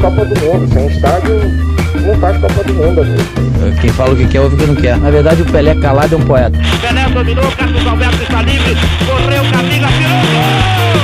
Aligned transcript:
Copa 0.00 0.24
do 0.24 0.40
Mundo. 0.40 0.72
Sem 0.72 0.86
estádio, 0.86 1.40
não 2.06 2.14
faz 2.20 2.38
Copa 2.38 2.64
do 2.64 2.74
Mundo, 2.74 3.00
amigo. 3.00 3.22
Quem 3.80 3.90
fala 3.90 4.14
o 4.14 4.16
que 4.16 4.26
quer, 4.28 4.40
ouve 4.40 4.54
o 4.54 4.58
que 4.58 4.66
não 4.66 4.76
quer. 4.76 4.96
Na 4.98 5.10
verdade, 5.10 5.42
o 5.42 5.44
Pelé 5.44 5.74
calado 5.74 6.14
é 6.14 6.18
um 6.18 6.24
poeta. 6.24 6.58
Pelé 6.80 7.08
dominou, 7.08 7.50
Carlos 7.52 7.86
Alberto 7.86 8.22
está 8.22 8.42
livre, 8.42 8.76
correu, 9.06 9.42
Camila, 9.52 9.88
tirou 9.88 10.20
gol! 10.32 10.98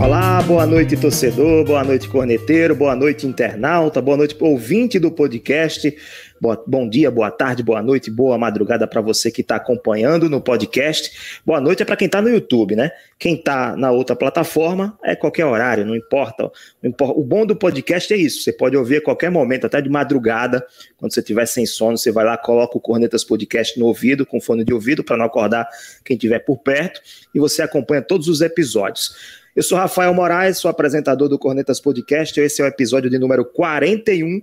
Olá, 0.00 0.40
boa 0.40 0.64
noite 0.64 0.96
torcedor, 0.96 1.64
boa 1.66 1.84
noite 1.84 2.08
corneteiro, 2.08 2.74
boa 2.74 2.96
noite 2.96 3.26
internauta, 3.26 4.00
boa 4.00 4.16
noite 4.16 4.34
ouvinte 4.40 4.98
do 4.98 5.10
podcast. 5.10 5.94
Boa, 6.40 6.64
bom 6.66 6.88
dia, 6.88 7.10
boa 7.10 7.30
tarde, 7.30 7.62
boa 7.62 7.82
noite, 7.82 8.10
boa 8.10 8.38
madrugada 8.38 8.86
para 8.86 9.02
você 9.02 9.30
que 9.30 9.42
está 9.42 9.56
acompanhando 9.56 10.30
no 10.30 10.40
podcast. 10.40 11.40
Boa 11.44 11.60
noite 11.60 11.82
é 11.82 11.84
para 11.84 11.96
quem 11.96 12.06
está 12.06 12.22
no 12.22 12.30
YouTube, 12.30 12.74
né? 12.74 12.92
Quem 13.18 13.34
está 13.34 13.76
na 13.76 13.90
outra 13.90 14.16
plataforma 14.16 14.98
é 15.04 15.14
qualquer 15.14 15.44
horário, 15.44 15.84
não 15.84 15.94
importa. 15.94 16.50
não 16.82 16.88
importa. 16.88 17.20
O 17.20 17.22
bom 17.22 17.44
do 17.44 17.54
podcast 17.54 18.14
é 18.14 18.16
isso: 18.16 18.42
você 18.42 18.54
pode 18.54 18.74
ouvir 18.74 18.96
a 18.96 19.02
qualquer 19.02 19.30
momento, 19.30 19.66
até 19.66 19.82
de 19.82 19.90
madrugada, 19.90 20.66
quando 20.96 21.12
você 21.12 21.20
estiver 21.20 21.44
sem 21.44 21.66
sono, 21.66 21.98
você 21.98 22.10
vai 22.10 22.24
lá, 22.24 22.38
coloca 22.38 22.78
o 22.78 22.80
Cornetas 22.80 23.22
Podcast 23.22 23.78
no 23.78 23.84
ouvido, 23.84 24.24
com 24.24 24.40
fone 24.40 24.64
de 24.64 24.72
ouvido, 24.72 25.04
para 25.04 25.18
não 25.18 25.26
acordar 25.26 25.68
quem 26.02 26.16
estiver 26.16 26.38
por 26.38 26.56
perto, 26.60 27.02
e 27.34 27.38
você 27.38 27.60
acompanha 27.60 28.00
todos 28.00 28.28
os 28.28 28.40
episódios. 28.40 29.14
Eu 29.54 29.62
sou 29.62 29.76
Rafael 29.76 30.14
Moraes, 30.14 30.56
sou 30.56 30.70
apresentador 30.70 31.28
do 31.28 31.38
Cornetas 31.38 31.80
Podcast. 31.80 32.40
Esse 32.40 32.62
é 32.62 32.64
o 32.64 32.68
episódio 32.68 33.10
de 33.10 33.18
número 33.18 33.44
41 33.44 34.40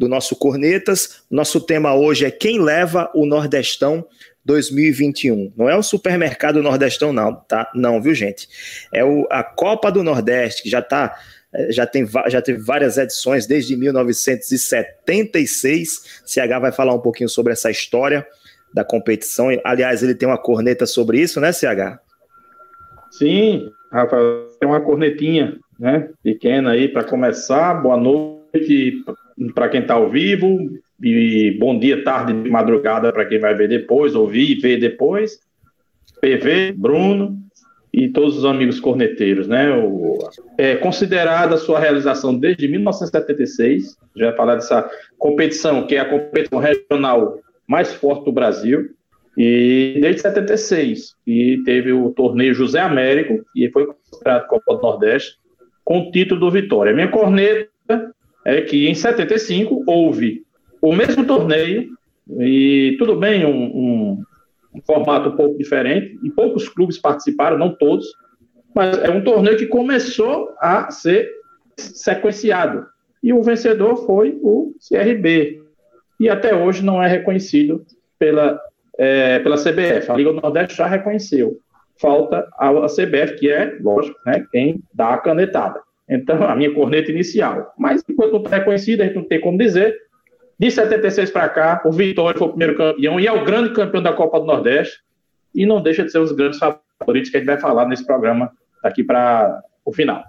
do 0.00 0.08
nosso 0.08 0.34
Cornetas. 0.34 1.22
Nosso 1.30 1.60
tema 1.60 1.94
hoje 1.94 2.24
é 2.24 2.30
quem 2.30 2.58
leva 2.58 3.10
o 3.14 3.26
Nordestão 3.26 4.06
2021. 4.46 5.52
Não 5.54 5.68
é 5.68 5.76
o 5.76 5.82
supermercado 5.82 6.62
Nordestão, 6.62 7.12
não, 7.12 7.34
tá? 7.34 7.70
Não, 7.74 8.00
viu, 8.00 8.14
gente? 8.14 8.48
É 8.94 9.04
o, 9.04 9.26
a 9.30 9.44
Copa 9.44 9.92
do 9.92 10.02
Nordeste, 10.02 10.62
que 10.62 10.70
já 10.70 10.80
tá. 10.80 11.14
Eh, 11.52 11.70
já, 11.70 11.86
tem, 11.86 12.08
já 12.28 12.40
teve 12.40 12.62
várias 12.62 12.96
edições 12.96 13.46
desde 13.46 13.76
1976. 13.76 16.22
CH 16.24 16.58
vai 16.58 16.72
falar 16.72 16.94
um 16.94 17.00
pouquinho 17.00 17.28
sobre 17.28 17.52
essa 17.52 17.70
história 17.70 18.26
da 18.72 18.82
competição. 18.82 19.48
Aliás, 19.62 20.02
ele 20.02 20.14
tem 20.14 20.26
uma 20.26 20.38
corneta 20.38 20.86
sobre 20.86 21.20
isso, 21.20 21.38
né, 21.42 21.52
CH? 21.52 22.00
Sim, 23.10 23.70
Rafael, 23.92 24.46
tem 24.58 24.66
uma 24.66 24.80
cornetinha, 24.80 25.58
né? 25.78 26.08
Pequena 26.22 26.70
aí 26.70 26.88
para 26.88 27.04
começar. 27.04 27.74
Boa 27.74 27.98
noite 27.98 29.04
para 29.54 29.68
quem 29.68 29.80
está 29.80 29.94
ao 29.94 30.10
vivo, 30.10 30.70
e 31.02 31.56
bom 31.58 31.78
dia, 31.78 32.04
tarde, 32.04 32.32
madrugada 32.32 33.12
para 33.12 33.24
quem 33.24 33.38
vai 33.38 33.54
ver 33.54 33.68
depois, 33.68 34.14
ouvir 34.14 34.50
e 34.50 34.60
ver 34.60 34.78
depois. 34.78 35.40
PV, 36.20 36.74
Bruno 36.76 37.38
e 37.92 38.08
todos 38.08 38.38
os 38.38 38.44
amigos 38.44 38.78
corneteiros, 38.78 39.48
né? 39.48 39.70
O, 39.72 40.18
é 40.56 40.76
considerada 40.76 41.56
sua 41.56 41.80
realização 41.80 42.36
desde 42.36 42.68
1976, 42.68 43.96
já 44.14 44.32
falar 44.34 44.56
dessa 44.56 44.88
competição, 45.18 45.86
que 45.86 45.96
é 45.96 46.00
a 46.00 46.04
competição 46.04 46.60
regional 46.60 47.38
mais 47.66 47.92
forte 47.92 48.24
do 48.26 48.32
Brasil, 48.32 48.90
e 49.36 49.98
desde 50.00 50.22
76, 50.22 51.14
e 51.26 51.62
teve 51.64 51.92
o 51.92 52.10
torneio 52.10 52.54
José 52.54 52.80
Américo, 52.80 53.44
e 53.56 53.68
foi 53.70 53.86
considerado 53.86 54.46
Copa 54.46 54.74
do 54.74 54.82
Nordeste, 54.82 55.36
com 55.84 56.00
o 56.00 56.10
título 56.10 56.40
do 56.40 56.50
Vitória. 56.50 56.92
Minha 56.92 57.08
corneta 57.08 57.70
é 58.56 58.62
que 58.62 58.88
em 58.88 58.94
75 58.94 59.84
houve 59.86 60.44
o 60.80 60.94
mesmo 60.94 61.24
torneio, 61.26 61.88
e 62.38 62.96
tudo 62.98 63.16
bem, 63.16 63.44
um, 63.44 63.50
um, 63.50 64.22
um, 64.74 64.80
formato 64.86 65.28
um 65.28 65.36
pouco 65.36 65.58
diferente, 65.58 66.18
e 66.22 66.30
poucos 66.30 66.68
clubes 66.68 66.98
participaram, 66.98 67.58
não 67.58 67.74
todos, 67.74 68.06
mas 68.74 68.98
é 68.98 69.10
um 69.10 69.22
torneio 69.22 69.56
que 69.56 69.66
começou 69.66 70.54
a 70.60 70.90
ser 70.90 71.30
sequenciado. 71.76 72.86
E 73.22 73.32
o 73.32 73.42
vencedor 73.42 74.06
foi 74.06 74.38
o 74.42 74.74
CRB. 74.88 75.62
E 76.18 76.28
até 76.28 76.54
hoje 76.54 76.84
não 76.84 77.02
é 77.02 77.08
reconhecido 77.08 77.84
pela, 78.18 78.60
é, 78.98 79.38
pela 79.40 79.56
CBF. 79.56 80.10
A 80.10 80.16
Liga 80.16 80.32
do 80.32 80.40
Nordeste 80.40 80.76
já 80.76 80.86
reconheceu. 80.86 81.58
Falta 82.00 82.48
a, 82.58 82.68
a 82.70 82.86
CBF, 82.86 83.36
que 83.38 83.50
é, 83.50 83.76
lógico, 83.80 84.18
né, 84.24 84.46
quem 84.50 84.82
dá 84.94 85.14
a 85.14 85.18
canetada. 85.18 85.80
Então, 86.10 86.42
a 86.42 86.56
minha 86.56 86.74
corneta 86.74 87.12
inicial. 87.12 87.72
Mas, 87.78 88.02
enquanto 88.08 88.32
não 88.32 88.42
está 88.42 88.56
reconhecida, 88.56 89.04
a 89.04 89.06
gente 89.06 89.16
não 89.16 89.24
tem 89.24 89.40
como 89.40 89.56
dizer. 89.56 89.96
De 90.58 90.70
76 90.70 91.30
para 91.30 91.48
cá, 91.48 91.80
o 91.86 91.92
Vitória 91.92 92.36
foi 92.36 92.48
o 92.48 92.50
primeiro 92.50 92.76
campeão 92.76 93.20
e 93.20 93.26
é 93.26 93.32
o 93.32 93.44
grande 93.44 93.72
campeão 93.72 94.02
da 94.02 94.12
Copa 94.12 94.40
do 94.40 94.46
Nordeste. 94.46 94.98
E 95.54 95.64
não 95.64 95.80
deixa 95.80 96.04
de 96.04 96.10
ser 96.10 96.18
um 96.18 96.24
dos 96.24 96.32
grandes 96.32 96.58
favoritos 96.58 97.30
que 97.30 97.36
a 97.36 97.40
gente 97.40 97.46
vai 97.46 97.58
falar 97.58 97.86
nesse 97.86 98.04
programa 98.04 98.50
daqui 98.82 99.04
para 99.04 99.62
o 99.84 99.92
final. 99.92 100.24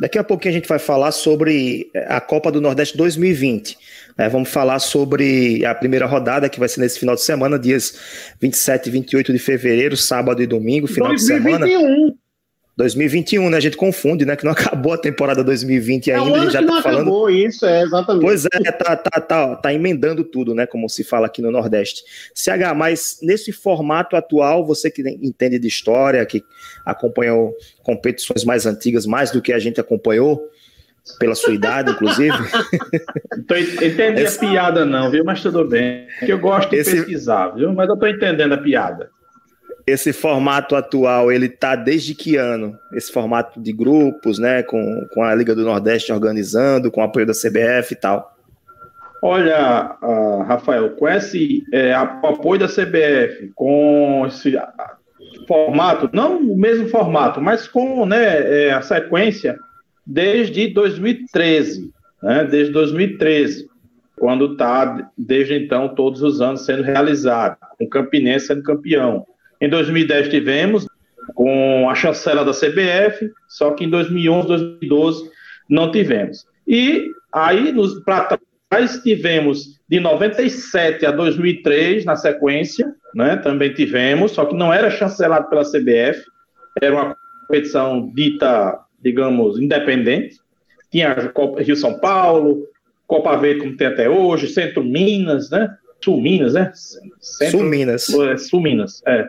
Daqui 0.00 0.18
a 0.18 0.24
pouquinho 0.24 0.54
a 0.54 0.58
gente 0.58 0.68
vai 0.68 0.78
falar 0.78 1.12
sobre 1.12 1.90
a 2.08 2.20
Copa 2.20 2.52
do 2.52 2.60
Nordeste 2.60 2.96
2020. 2.96 3.78
É, 4.16 4.28
vamos 4.28 4.48
falar 4.48 4.78
sobre 4.80 5.64
a 5.64 5.74
primeira 5.74 6.06
rodada, 6.06 6.48
que 6.48 6.58
vai 6.58 6.68
ser 6.68 6.80
nesse 6.80 6.98
final 6.98 7.14
de 7.14 7.22
semana, 7.22 7.58
dias 7.58 8.34
27 8.40 8.88
e 8.88 8.92
28 8.92 9.32
de 9.32 9.38
fevereiro, 9.38 9.96
sábado 9.96 10.42
e 10.42 10.46
domingo, 10.46 10.86
final 10.86 11.10
2021. 11.10 11.58
de 11.58 11.72
semana. 11.72 12.14
2021, 12.78 13.50
né? 13.50 13.56
A 13.56 13.60
gente 13.60 13.76
confunde, 13.76 14.24
né? 14.24 14.36
Que 14.36 14.44
não 14.44 14.52
acabou 14.54 14.92
a 14.92 14.98
temporada 14.98 15.42
2020 15.42 16.12
ainda. 16.12 16.22
É 16.22 16.30
um 16.30 16.34
ano 16.34 16.50
já 16.50 16.60
que 16.60 16.66
tá 16.66 16.72
não 16.72 16.82
falando. 16.82 17.00
Acabou, 17.00 17.28
isso, 17.28 17.66
é, 17.66 17.82
exatamente. 17.82 18.22
Pois 18.22 18.44
é, 18.44 18.72
tá, 18.72 18.96
tá, 18.96 19.20
tá, 19.20 19.56
tá 19.56 19.74
emendando 19.74 20.22
tudo, 20.22 20.54
né? 20.54 20.64
Como 20.64 20.88
se 20.88 21.02
fala 21.02 21.26
aqui 21.26 21.42
no 21.42 21.50
Nordeste. 21.50 22.04
CH, 22.32 22.74
mas 22.76 23.18
nesse 23.20 23.50
formato 23.50 24.14
atual, 24.14 24.64
você 24.64 24.90
que 24.90 25.02
entende 25.20 25.58
de 25.58 25.66
história, 25.66 26.24
que 26.24 26.44
acompanhou 26.86 27.52
competições 27.82 28.44
mais 28.44 28.64
antigas, 28.64 29.04
mais 29.04 29.32
do 29.32 29.42
que 29.42 29.52
a 29.52 29.58
gente 29.58 29.80
acompanhou, 29.80 30.48
pela 31.18 31.34
sua 31.34 31.54
idade, 31.54 31.90
inclusive. 31.90 32.36
Não 33.36 33.42
tô 33.44 33.56
entendendo 33.56 34.18
Esse... 34.18 34.36
a 34.44 34.48
piada, 34.48 34.84
não, 34.84 35.10
viu? 35.10 35.24
Mas 35.24 35.42
tudo 35.42 35.66
bem. 35.66 36.06
Que 36.20 36.32
eu 36.32 36.38
gosto 36.38 36.70
de 36.70 36.76
Esse... 36.76 36.92
pesquisar, 36.92 37.48
viu? 37.48 37.72
Mas 37.72 37.88
eu 37.88 37.96
tô 37.96 38.06
entendendo 38.06 38.52
a 38.52 38.58
piada 38.58 39.10
esse 39.88 40.12
formato 40.12 40.76
atual, 40.76 41.32
ele 41.32 41.48
tá 41.48 41.74
desde 41.74 42.14
que 42.14 42.36
ano? 42.36 42.78
Esse 42.92 43.10
formato 43.10 43.58
de 43.58 43.72
grupos, 43.72 44.38
né, 44.38 44.62
com, 44.62 45.06
com 45.14 45.22
a 45.22 45.34
Liga 45.34 45.54
do 45.54 45.64
Nordeste 45.64 46.12
organizando, 46.12 46.90
com 46.90 47.00
o 47.00 47.04
apoio 47.04 47.24
da 47.24 47.32
CBF 47.32 47.92
e 47.92 47.96
tal. 47.96 48.36
Olha, 49.22 49.96
uh, 50.02 50.42
Rafael, 50.42 50.90
com 50.90 51.08
esse 51.08 51.64
é, 51.72 51.94
apoio 51.94 52.60
da 52.60 52.68
CBF, 52.68 53.50
com 53.54 54.26
esse 54.26 54.56
formato, 55.46 56.10
não 56.12 56.38
o 56.38 56.56
mesmo 56.56 56.88
formato, 56.88 57.40
mas 57.40 57.66
com 57.66 58.04
né, 58.04 58.66
é, 58.66 58.72
a 58.72 58.82
sequência 58.82 59.58
desde 60.06 60.68
2013, 60.68 61.90
né, 62.22 62.44
desde 62.44 62.72
2013, 62.72 63.66
quando 64.16 64.52
está, 64.52 65.10
desde 65.16 65.54
então, 65.54 65.88
todos 65.94 66.22
os 66.22 66.40
anos 66.42 66.64
sendo 66.64 66.82
realizado, 66.82 67.56
com 67.78 67.84
o 67.84 67.88
Campinense 67.88 68.48
sendo 68.48 68.62
campeão. 68.62 69.26
Em 69.60 69.68
2010 69.68 70.28
tivemos 70.28 70.86
com 71.34 71.88
a 71.88 71.94
chancela 71.94 72.44
da 72.44 72.52
CBF, 72.52 73.30
só 73.48 73.72
que 73.72 73.84
em 73.84 73.90
2011, 73.90 74.48
2012 74.48 75.30
não 75.68 75.90
tivemos. 75.90 76.46
E 76.66 77.10
aí, 77.32 77.74
para 78.04 78.38
trás, 78.68 79.02
tivemos 79.02 79.78
de 79.88 80.00
97 80.00 81.06
a 81.06 81.10
2003, 81.10 82.04
na 82.04 82.16
sequência, 82.16 82.94
né, 83.14 83.36
também 83.36 83.72
tivemos, 83.72 84.32
só 84.32 84.44
que 84.44 84.54
não 84.54 84.72
era 84.72 84.90
chancelado 84.90 85.48
pela 85.48 85.64
CBF, 85.64 86.24
era 86.80 86.94
uma 86.94 87.16
competição 87.46 88.12
dita, 88.14 88.78
digamos, 89.02 89.58
independente. 89.58 90.36
Tinha 90.90 91.14
Copa 91.28 91.62
Rio 91.62 91.76
São 91.76 91.98
Paulo, 91.98 92.66
Copa 93.06 93.36
Verde, 93.36 93.60
como 93.60 93.76
tem 93.76 93.86
até 93.86 94.08
hoje, 94.08 94.48
Centro 94.48 94.84
Minas, 94.84 95.50
né? 95.50 95.74
Sul 96.02 96.20
Minas, 96.20 96.54
né? 96.54 96.70
Centro, 97.20 97.58
Sul 97.58 97.66
Minas. 97.66 98.08
É, 98.10 98.36
Sul 98.36 98.60
Minas, 98.60 99.02
é. 99.06 99.28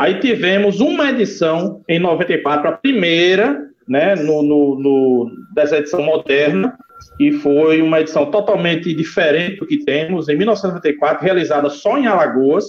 Aí 0.00 0.18
tivemos 0.18 0.80
uma 0.80 1.10
edição 1.10 1.84
em 1.86 1.98
94, 1.98 2.66
a 2.66 2.72
primeira, 2.72 3.68
né, 3.86 4.14
no, 4.14 4.42
no, 4.42 4.80
no, 4.80 5.30
dessa 5.54 5.76
edição 5.76 6.02
moderna, 6.02 6.74
e 7.18 7.30
foi 7.32 7.82
uma 7.82 8.00
edição 8.00 8.30
totalmente 8.30 8.94
diferente 8.94 9.58
do 9.60 9.66
que 9.66 9.84
temos, 9.84 10.30
em 10.30 10.36
1994, 10.38 11.22
realizada 11.22 11.68
só 11.68 11.98
em 11.98 12.06
Alagoas, 12.06 12.64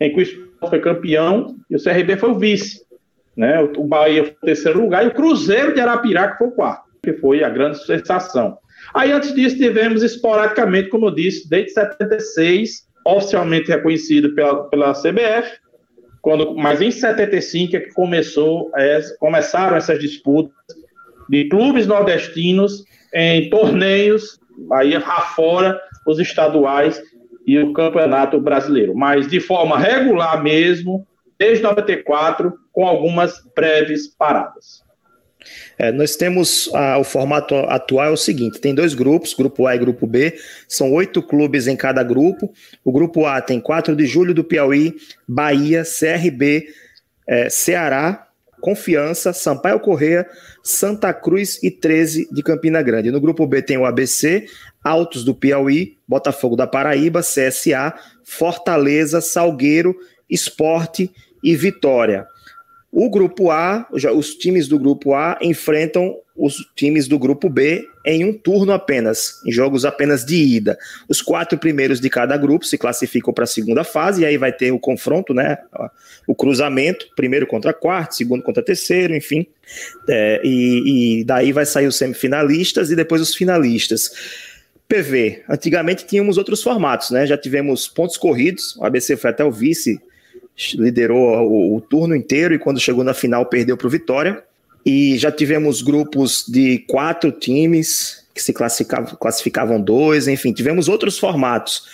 em 0.00 0.12
que 0.12 0.18
o 0.18 0.22
Sport 0.22 0.70
foi 0.70 0.80
campeão 0.80 1.54
e 1.70 1.76
o 1.76 1.80
CRB 1.80 2.16
foi 2.16 2.30
o 2.30 2.38
vice. 2.40 2.80
Né? 3.36 3.60
O 3.76 3.84
Bahia 3.84 4.24
foi 4.24 4.32
o 4.32 4.46
terceiro 4.46 4.80
lugar 4.80 5.04
e 5.04 5.08
o 5.08 5.14
Cruzeiro 5.14 5.72
de 5.74 5.80
Arapiraca 5.80 6.36
foi 6.36 6.48
o 6.48 6.52
quarto, 6.52 6.90
que 7.00 7.12
foi 7.12 7.44
a 7.44 7.48
grande 7.48 7.80
sensação. 7.86 8.58
Aí, 8.92 9.12
antes 9.12 9.32
disso, 9.32 9.56
tivemos 9.56 10.02
esporadicamente, 10.02 10.88
como 10.88 11.06
eu 11.06 11.14
disse, 11.14 11.48
desde 11.48 11.74
76, 11.74 12.88
oficialmente 13.06 13.68
reconhecido 13.70 14.34
pela, 14.34 14.68
pela 14.68 14.92
CBF, 14.94 15.61
quando, 16.22 16.54
mas 16.54 16.80
em 16.80 16.90
75 16.90 17.76
é 17.76 17.80
que 17.80 17.92
começou, 17.92 18.70
é, 18.76 19.00
começaram 19.18 19.76
essas 19.76 19.98
disputas 19.98 20.54
de 21.28 21.48
clubes 21.48 21.86
nordestinos 21.86 22.84
em 23.12 23.50
torneios, 23.50 24.38
aí 24.72 24.94
afora 24.94 25.80
os 26.06 26.20
estaduais 26.20 27.02
e 27.44 27.58
o 27.58 27.72
campeonato 27.72 28.40
brasileiro, 28.40 28.94
mas 28.94 29.26
de 29.26 29.40
forma 29.40 29.76
regular 29.76 30.40
mesmo, 30.42 31.04
desde 31.36 31.64
94, 31.64 32.52
com 32.72 32.86
algumas 32.86 33.42
breves 33.54 34.06
paradas. 34.06 34.81
É, 35.78 35.90
nós 35.90 36.16
temos 36.16 36.68
o 36.98 37.04
formato 37.04 37.54
atual 37.54 38.06
é 38.06 38.10
o 38.10 38.16
seguinte: 38.16 38.60
tem 38.60 38.74
dois 38.74 38.94
grupos, 38.94 39.34
grupo 39.34 39.66
A 39.66 39.74
e 39.74 39.78
grupo 39.78 40.06
B, 40.06 40.34
são 40.68 40.92
oito 40.92 41.22
clubes 41.22 41.66
em 41.66 41.76
cada 41.76 42.02
grupo. 42.02 42.52
O 42.84 42.92
grupo 42.92 43.26
A 43.26 43.40
tem 43.40 43.60
4 43.60 43.94
de 43.96 44.06
julho 44.06 44.34
do 44.34 44.44
Piauí, 44.44 44.94
Bahia, 45.26 45.82
CRB, 45.84 46.66
é, 47.26 47.48
Ceará, 47.48 48.26
Confiança, 48.60 49.32
Sampaio 49.32 49.80
Correia, 49.80 50.26
Santa 50.62 51.12
Cruz 51.12 51.60
e 51.62 51.70
13 51.70 52.28
de 52.32 52.42
Campina 52.42 52.80
Grande. 52.80 53.10
No 53.10 53.20
grupo 53.20 53.44
B 53.46 53.60
tem 53.60 53.76
o 53.76 53.84
ABC, 53.84 54.46
Altos 54.84 55.24
do 55.24 55.34
Piauí, 55.34 55.98
Botafogo 56.06 56.54
da 56.54 56.66
Paraíba, 56.66 57.20
CSA, 57.20 57.92
Fortaleza, 58.22 59.20
Salgueiro, 59.20 59.96
Esporte 60.30 61.10
e 61.42 61.56
Vitória. 61.56 62.26
O 62.94 63.08
grupo 63.08 63.50
A, 63.50 63.88
os 63.90 64.34
times 64.34 64.68
do 64.68 64.78
grupo 64.78 65.14
A 65.14 65.38
enfrentam 65.40 66.14
os 66.36 66.56
times 66.76 67.08
do 67.08 67.18
grupo 67.18 67.48
B 67.48 67.86
em 68.04 68.22
um 68.22 68.34
turno 68.34 68.70
apenas, 68.70 69.40
em 69.46 69.50
jogos 69.50 69.86
apenas 69.86 70.26
de 70.26 70.36
ida. 70.36 70.78
Os 71.08 71.22
quatro 71.22 71.56
primeiros 71.56 72.00
de 72.00 72.10
cada 72.10 72.36
grupo 72.36 72.66
se 72.66 72.76
classificam 72.76 73.32
para 73.32 73.44
a 73.44 73.46
segunda 73.46 73.82
fase, 73.82 74.20
e 74.20 74.26
aí 74.26 74.36
vai 74.36 74.52
ter 74.52 74.72
o 74.72 74.78
confronto, 74.78 75.32
né? 75.32 75.56
O 76.26 76.34
cruzamento, 76.34 77.06
primeiro 77.16 77.46
contra 77.46 77.72
quarto, 77.72 78.14
segundo 78.14 78.42
contra 78.42 78.62
terceiro, 78.62 79.16
enfim. 79.16 79.46
É, 80.06 80.42
e, 80.44 81.20
e 81.20 81.24
daí 81.24 81.50
vai 81.50 81.64
sair 81.64 81.86
os 81.86 81.96
semifinalistas 81.96 82.90
e 82.90 82.96
depois 82.96 83.22
os 83.22 83.34
finalistas. 83.34 84.10
PV, 84.86 85.44
antigamente 85.48 86.04
tínhamos 86.04 86.36
outros 86.36 86.62
formatos, 86.62 87.10
né? 87.10 87.26
Já 87.26 87.38
tivemos 87.38 87.88
pontos 87.88 88.18
corridos, 88.18 88.76
o 88.76 88.84
ABC 88.84 89.16
foi 89.16 89.30
até 89.30 89.42
o 89.42 89.50
vice 89.50 89.98
liderou 90.74 91.48
o, 91.48 91.76
o, 91.76 91.80
turno 91.80 92.14
inteiro 92.14 92.54
e 92.54 92.58
quando 92.58 92.80
chegou 92.80 93.02
na 93.02 93.14
final 93.14 93.46
perdeu 93.46 93.76
para 93.76 93.86
o 93.86 93.90
Vitória. 93.90 94.42
E 94.84 95.16
já 95.16 95.30
tivemos 95.30 95.80
grupos 95.80 96.44
de 96.48 96.80
quatro 96.88 97.30
times 97.30 98.26
que 98.34 98.42
se 98.42 98.52
classificavam, 98.52 99.16
classificavam 99.16 99.80
dois, 99.80 100.26
enfim, 100.26 100.52
tivemos 100.52 100.88
outros 100.88 101.18
formatos. 101.18 101.84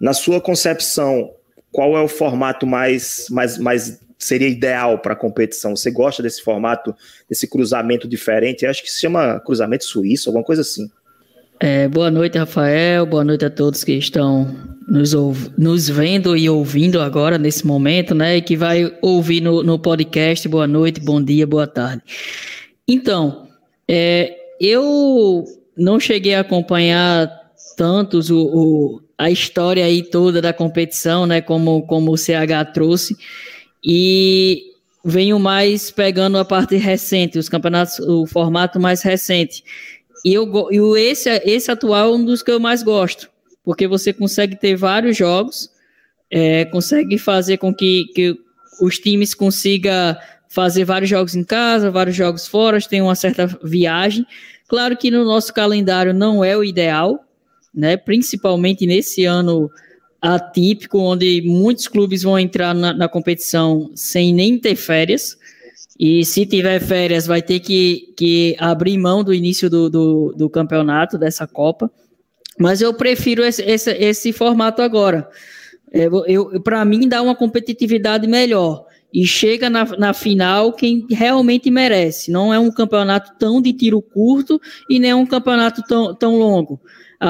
Na 0.00 0.12
sua 0.12 0.40
concepção, 0.40 1.30
qual 1.70 1.96
é 1.96 2.00
o 2.00 2.08
formato 2.08 2.66
mais, 2.66 3.26
mais, 3.30 3.58
mais 3.58 4.00
seria 4.18 4.48
ideal 4.48 4.98
para 4.98 5.12
a 5.12 5.16
competição? 5.16 5.76
Você 5.76 5.90
gosta 5.90 6.22
desse 6.22 6.42
formato, 6.42 6.94
desse 7.28 7.46
cruzamento 7.46 8.08
diferente? 8.08 8.64
Eu 8.64 8.70
acho 8.70 8.82
que 8.82 8.90
se 8.90 9.00
chama 9.00 9.40
cruzamento 9.40 9.84
suíço, 9.84 10.28
alguma 10.28 10.44
coisa 10.44 10.62
assim. 10.62 10.90
É, 11.60 11.86
boa 11.88 12.10
noite, 12.10 12.38
Rafael. 12.38 13.06
Boa 13.06 13.24
noite 13.24 13.44
a 13.44 13.50
todos 13.50 13.84
que 13.84 13.92
estão 13.92 14.71
nos, 14.88 15.12
nos 15.56 15.88
vendo 15.88 16.36
e 16.36 16.48
ouvindo 16.48 17.00
agora 17.00 17.38
nesse 17.38 17.66
momento, 17.66 18.14
né? 18.14 18.36
E 18.36 18.42
que 18.42 18.56
vai 18.56 18.92
ouvir 19.00 19.40
no, 19.40 19.62
no 19.62 19.78
podcast. 19.78 20.48
Boa 20.48 20.66
noite, 20.66 21.00
bom 21.00 21.22
dia, 21.22 21.46
boa 21.46 21.66
tarde. 21.66 22.02
Então, 22.86 23.48
é, 23.88 24.36
eu 24.60 25.44
não 25.76 25.98
cheguei 25.98 26.34
a 26.34 26.40
acompanhar 26.40 27.30
tantos 27.76 28.30
o, 28.30 28.38
o, 28.38 29.00
a 29.16 29.30
história 29.30 29.84
aí 29.84 30.02
toda 30.02 30.40
da 30.40 30.52
competição, 30.52 31.26
né? 31.26 31.40
Como, 31.40 31.82
como 31.86 32.12
o 32.12 32.16
CH 32.16 32.72
trouxe. 32.72 33.16
E 33.84 34.62
venho 35.04 35.38
mais 35.38 35.90
pegando 35.90 36.38
a 36.38 36.44
parte 36.44 36.76
recente, 36.76 37.38
os 37.38 37.48
campeonatos, 37.48 37.98
o 37.98 38.26
formato 38.26 38.78
mais 38.78 39.02
recente. 39.02 39.64
E 40.24 40.34
eu, 40.34 40.48
e 40.70 41.00
esse, 41.00 41.28
esse 41.44 41.70
atual 41.70 42.12
é 42.12 42.16
um 42.16 42.24
dos 42.24 42.42
que 42.42 42.50
eu 42.50 42.60
mais 42.60 42.82
gosto, 42.82 43.28
porque 43.64 43.86
você 43.86 44.12
consegue 44.12 44.56
ter 44.56 44.76
vários 44.76 45.16
jogos, 45.16 45.70
é, 46.30 46.64
consegue 46.66 47.18
fazer 47.18 47.58
com 47.58 47.74
que, 47.74 48.04
que 48.14 48.36
os 48.80 48.98
times 48.98 49.34
consigam 49.34 50.16
fazer 50.48 50.84
vários 50.84 51.08
jogos 51.08 51.34
em 51.34 51.44
casa, 51.44 51.90
vários 51.90 52.16
jogos 52.16 52.46
fora, 52.46 52.78
tem 52.80 53.00
uma 53.00 53.14
certa 53.14 53.46
viagem. 53.62 54.26
Claro 54.68 54.96
que 54.96 55.10
no 55.10 55.24
nosso 55.24 55.52
calendário 55.52 56.12
não 56.12 56.44
é 56.44 56.56
o 56.56 56.64
ideal, 56.64 57.24
né? 57.74 57.96
Principalmente 57.96 58.86
nesse 58.86 59.24
ano 59.24 59.70
atípico, 60.20 60.98
onde 60.98 61.42
muitos 61.42 61.88
clubes 61.88 62.22
vão 62.22 62.38
entrar 62.38 62.74
na, 62.74 62.92
na 62.92 63.08
competição 63.08 63.90
sem 63.94 64.32
nem 64.32 64.58
ter 64.58 64.76
férias. 64.76 65.36
E 65.98 66.24
se 66.24 66.46
tiver 66.46 66.80
férias, 66.80 67.26
vai 67.26 67.42
ter 67.42 67.60
que, 67.60 68.12
que 68.16 68.56
abrir 68.58 68.96
mão 68.98 69.24
do 69.24 69.32
início 69.32 69.68
do, 69.70 69.88
do, 69.88 70.34
do 70.36 70.50
campeonato, 70.50 71.18
dessa 71.18 71.46
Copa. 71.46 71.90
Mas 72.58 72.80
eu 72.80 72.92
prefiro 72.94 73.44
esse, 73.44 73.62
esse, 73.62 73.90
esse 73.92 74.32
formato 74.32 74.82
agora. 74.82 75.28
É, 75.92 76.06
eu, 76.06 76.24
eu 76.26 76.60
Para 76.60 76.84
mim, 76.84 77.08
dá 77.08 77.22
uma 77.22 77.34
competitividade 77.34 78.26
melhor. 78.26 78.84
E 79.12 79.26
chega 79.26 79.68
na, 79.68 79.84
na 79.98 80.14
final 80.14 80.72
quem 80.72 81.06
realmente 81.10 81.70
merece. 81.70 82.30
Não 82.30 82.52
é 82.52 82.58
um 82.58 82.70
campeonato 82.70 83.32
tão 83.38 83.60
de 83.60 83.72
tiro 83.72 84.00
curto 84.00 84.60
e 84.88 84.98
nem 84.98 85.10
é 85.10 85.14
um 85.14 85.26
campeonato 85.26 85.82
tão, 85.82 86.14
tão 86.14 86.38
longo. 86.38 86.80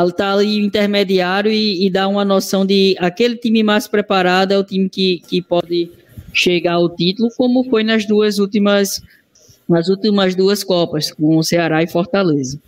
Está 0.08 0.32
ali 0.32 0.64
intermediário 0.64 1.50
e, 1.50 1.84
e 1.84 1.90
dá 1.90 2.06
uma 2.08 2.24
noção 2.24 2.64
de 2.64 2.96
aquele 2.98 3.36
time 3.36 3.62
mais 3.62 3.86
preparado 3.86 4.52
é 4.52 4.58
o 4.58 4.64
time 4.64 4.88
que, 4.88 5.20
que 5.26 5.42
pode 5.42 5.90
chegar 6.32 6.74
ao 6.74 6.88
título, 6.88 7.28
como 7.36 7.64
foi 7.64 7.82
nas 7.82 8.06
duas 8.06 8.38
últimas, 8.38 9.02
nas 9.68 9.88
últimas 9.88 10.34
duas 10.34 10.64
Copas, 10.64 11.10
com 11.10 11.36
o 11.36 11.42
Ceará 11.42 11.82
e 11.82 11.86
Fortaleza. 11.86 12.58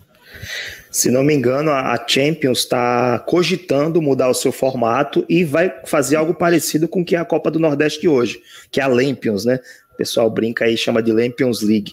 Se 0.95 1.11
não 1.11 1.25
me 1.25 1.35
engano, 1.35 1.73
a 1.73 2.01
Champions 2.07 2.61
está 2.61 3.19
cogitando 3.19 4.01
mudar 4.01 4.29
o 4.29 4.35
seu 4.35 4.53
formato 4.53 5.27
e 5.29 5.43
vai 5.43 5.69
fazer 5.85 6.15
algo 6.15 6.33
parecido 6.33 6.87
com 6.87 7.01
o 7.01 7.05
que 7.05 7.17
é 7.17 7.19
a 7.19 7.25
Copa 7.25 7.51
do 7.51 7.59
Nordeste 7.59 8.07
hoje, 8.07 8.41
que 8.71 8.79
é 8.79 8.85
a 8.85 8.87
Lampions, 8.87 9.45
né? 9.45 9.59
O 9.93 9.97
pessoal 9.97 10.31
brinca 10.31 10.67
aí, 10.67 10.77
chama 10.77 11.03
de 11.03 11.11
Lampions 11.11 11.63
League. 11.63 11.93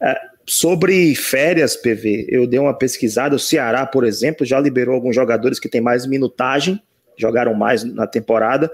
É, 0.00 0.16
sobre 0.46 1.16
férias, 1.16 1.74
PV, 1.74 2.26
eu 2.28 2.46
dei 2.46 2.60
uma 2.60 2.72
pesquisada. 2.78 3.34
O 3.34 3.40
Ceará, 3.40 3.84
por 3.84 4.04
exemplo, 4.04 4.46
já 4.46 4.60
liberou 4.60 4.94
alguns 4.94 5.16
jogadores 5.16 5.58
que 5.58 5.68
têm 5.68 5.80
mais 5.80 6.06
minutagem, 6.06 6.80
jogaram 7.16 7.54
mais 7.54 7.82
na 7.82 8.06
temporada 8.06 8.70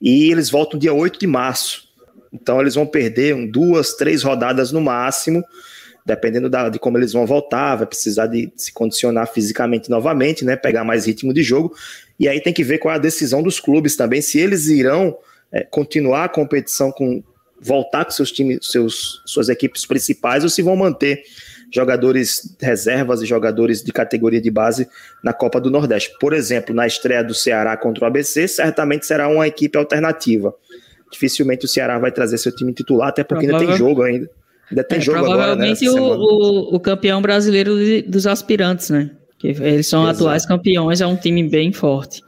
e 0.00 0.30
eles 0.30 0.48
voltam 0.48 0.78
dia 0.78 0.94
8 0.94 1.18
de 1.18 1.26
março. 1.26 1.88
Então 2.32 2.60
eles 2.60 2.76
vão 2.76 2.86
perder 2.86 3.34
um, 3.34 3.50
duas, 3.50 3.94
três 3.94 4.22
rodadas 4.22 4.70
no 4.70 4.80
máximo, 4.80 5.42
dependendo 6.04 6.48
da, 6.48 6.68
de 6.68 6.78
como 6.78 6.98
eles 6.98 7.12
vão 7.12 7.26
voltar, 7.26 7.76
vai 7.76 7.86
precisar 7.86 8.26
de 8.26 8.52
se 8.56 8.72
condicionar 8.72 9.26
fisicamente 9.28 9.88
novamente, 9.88 10.44
né? 10.44 10.56
Pegar 10.56 10.84
mais 10.84 11.06
ritmo 11.06 11.32
de 11.32 11.42
jogo. 11.42 11.74
E 12.18 12.28
aí 12.28 12.40
tem 12.40 12.52
que 12.52 12.64
ver 12.64 12.78
qual 12.78 12.92
é 12.92 12.96
a 12.96 13.00
decisão 13.00 13.42
dos 13.42 13.60
clubes 13.60 13.96
também, 13.96 14.20
se 14.20 14.38
eles 14.38 14.66
irão 14.66 15.16
é, 15.52 15.62
continuar 15.64 16.24
a 16.24 16.28
competição 16.28 16.90
com 16.90 17.22
voltar 17.60 18.04
com 18.04 18.10
seus 18.10 18.32
times, 18.32 18.58
seus, 18.62 19.22
suas 19.24 19.48
equipes 19.48 19.86
principais, 19.86 20.42
ou 20.42 20.50
se 20.50 20.62
vão 20.62 20.74
manter 20.74 21.22
jogadores 21.72 22.56
reservas 22.60 23.22
e 23.22 23.26
jogadores 23.26 23.82
de 23.82 23.92
categoria 23.92 24.40
de 24.40 24.50
base 24.50 24.88
na 25.22 25.32
Copa 25.32 25.60
do 25.60 25.70
Nordeste. 25.70 26.12
Por 26.20 26.32
exemplo, 26.32 26.74
na 26.74 26.86
estreia 26.86 27.22
do 27.22 27.32
Ceará 27.32 27.76
contra 27.76 28.04
o 28.04 28.06
ABC, 28.06 28.48
certamente 28.48 29.06
será 29.06 29.28
uma 29.28 29.46
equipe 29.46 29.78
alternativa. 29.78 30.52
Dificilmente 31.10 31.64
o 31.64 31.68
Ceará 31.68 31.98
vai 31.98 32.10
trazer 32.10 32.36
seu 32.38 32.54
time 32.54 32.72
titular, 32.72 33.08
até 33.08 33.22
porque 33.22 33.46
ainda 33.46 33.58
tem 33.58 33.76
jogo 33.76 34.02
ainda. 34.02 34.28
Ainda 34.72 34.82
tem 34.82 34.98
é, 34.98 35.00
jogo 35.02 35.18
provavelmente 35.18 35.86
agora, 35.86 36.00
né, 36.00 36.16
o, 36.16 36.72
o, 36.72 36.76
o, 36.76 36.80
campeão 36.80 37.20
brasileiro 37.20 37.76
dos 38.08 38.26
aspirantes, 38.26 38.88
né? 38.88 39.10
Que 39.38 39.48
eles 39.48 39.86
são 39.86 40.04
Exato. 40.04 40.24
atuais 40.24 40.46
campeões, 40.46 41.00
é 41.02 41.06
um 41.06 41.16
time 41.16 41.46
bem 41.46 41.72
forte. 41.72 42.22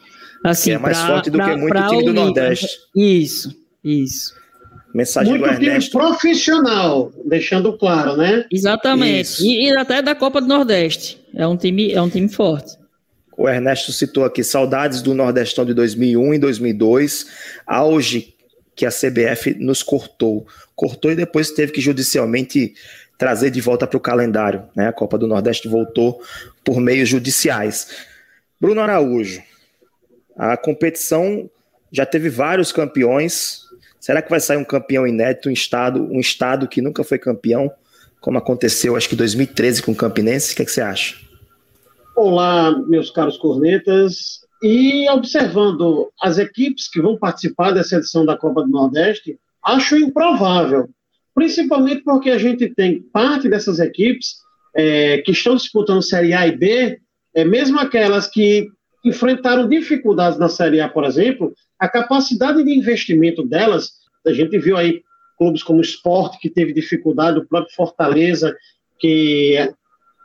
Assim, 0.45 0.71
que 0.71 0.77
é 0.77 0.79
mais 0.79 0.99
pra, 0.99 1.07
forte 1.07 1.31
do 1.31 1.39
pra, 1.39 1.51
que 1.51 1.57
muito 1.57 1.89
time 1.89 2.05
do 2.05 2.13
Nordeste. 2.13 2.69
Isso, 2.95 3.57
isso. 3.83 4.35
Mensagem 4.95 5.33
Muito 5.33 5.43
do 5.43 5.51
Ernesto. 5.51 5.91
time 5.91 6.05
profissional, 6.05 7.13
deixando 7.25 7.73
claro, 7.73 8.17
né? 8.17 8.45
Exatamente. 8.53 9.43
E, 9.43 9.69
e, 9.69 9.77
até 9.77 10.01
da 10.01 10.15
Copa 10.15 10.41
do 10.41 10.47
Nordeste. 10.47 11.19
É 11.35 11.45
um 11.47 11.57
time, 11.57 11.93
é 11.93 12.01
um 12.01 12.09
time 12.09 12.29
forte. 12.29 12.77
O 13.37 13.49
Ernesto 13.49 13.91
citou 13.91 14.25
aqui 14.25 14.45
saudades 14.45 15.03
do 15.03 15.13
Nordestão 15.13 15.65
de 15.65 15.75
2001 15.75 16.35
e 16.35 16.39
2002, 16.39 17.27
auge 17.67 18.34
que 18.75 18.87
a 18.87 18.91
CBF 18.91 19.55
nos 19.55 19.83
cortou. 19.83 20.47
Cortou 20.75 21.11
e 21.11 21.17
depois 21.17 21.51
teve 21.51 21.73
que 21.73 21.81
judicialmente 21.81 22.75
trazer 23.17 23.51
de 23.51 23.61
volta 23.61 23.87
para 23.87 23.97
o 23.97 24.01
calendário. 24.01 24.65
Né? 24.75 24.89
A 24.89 24.93
Copa 24.93 25.17
do 25.17 25.27
Nordeste 25.27 25.69
voltou 25.69 26.21
por 26.65 26.81
meios 26.81 27.09
judiciais. 27.09 27.89
Bruno 28.61 28.81
Araújo, 28.81 29.43
a 30.37 30.57
competição 30.57 31.49
já 31.93 32.05
teve 32.05 32.29
vários 32.29 32.73
campeões, 32.73 33.65
Será 34.05 34.21
que 34.21 34.29
vai 34.29 34.39
sair 34.39 34.59
um 34.59 34.65
campeão 34.65 35.07
inédito, 35.07 35.49
um 35.49 35.53
estado, 35.53 36.03
um 36.13 36.21
estado 36.21 36.69
que 36.69 36.83
nunca 36.83 37.03
foi 37.03 37.19
campeão, 37.19 37.73
como 38.21 38.37
aconteceu 38.37 38.97
acho 38.97 39.09
que 39.09 39.15
em 39.15 39.17
2013 39.17 39.83
com 39.83 39.93
o 39.93 39.97
Campinense? 39.97 40.53
O 40.53 40.57
que, 40.57 40.61
é 40.61 40.65
que 40.67 40.71
você 40.71 40.83
acha? 40.83 41.17
Olá, 42.15 42.79
meus 42.87 43.11
caros 43.11 43.39
cornetas. 43.39 44.44
E 44.67 45.07
observando 45.11 46.11
as 46.19 46.39
equipes 46.39 46.89
que 46.89 46.99
vão 46.99 47.19
participar 47.19 47.73
dessa 47.73 47.97
edição 47.97 48.25
da 48.25 48.35
Copa 48.35 48.63
do 48.63 48.71
Nordeste, 48.71 49.39
acho 49.63 49.95
improvável. 49.95 50.89
Principalmente 51.35 52.03
porque 52.03 52.31
a 52.31 52.39
gente 52.39 52.71
tem 52.71 53.03
parte 53.03 53.47
dessas 53.47 53.79
equipes 53.79 54.37
é, 54.75 55.19
que 55.19 55.33
estão 55.33 55.55
disputando 55.55 56.01
Série 56.01 56.33
A 56.33 56.47
e 56.49 56.57
B, 56.57 56.99
é, 57.35 57.45
mesmo 57.45 57.79
aquelas 57.79 58.27
que 58.27 58.67
enfrentaram 59.05 59.69
dificuldades 59.69 60.39
na 60.39 60.49
Série 60.49 60.81
A, 60.81 60.89
por 60.89 61.05
exemplo, 61.05 61.53
a 61.79 61.87
capacidade 61.87 62.65
de 62.65 62.75
investimento 62.75 63.47
delas, 63.47 63.91
a 64.27 64.33
gente 64.33 64.59
viu 64.59 64.79
aí 64.79 65.03
clubes 65.37 65.63
como 65.63 65.81
o 65.81 65.83
Sport, 65.83 66.39
que 66.41 66.49
teve 66.49 66.73
dificuldade, 66.73 67.39
o 67.39 67.47
próprio 67.47 67.77
Fortaleza, 67.77 68.57
que 68.99 69.59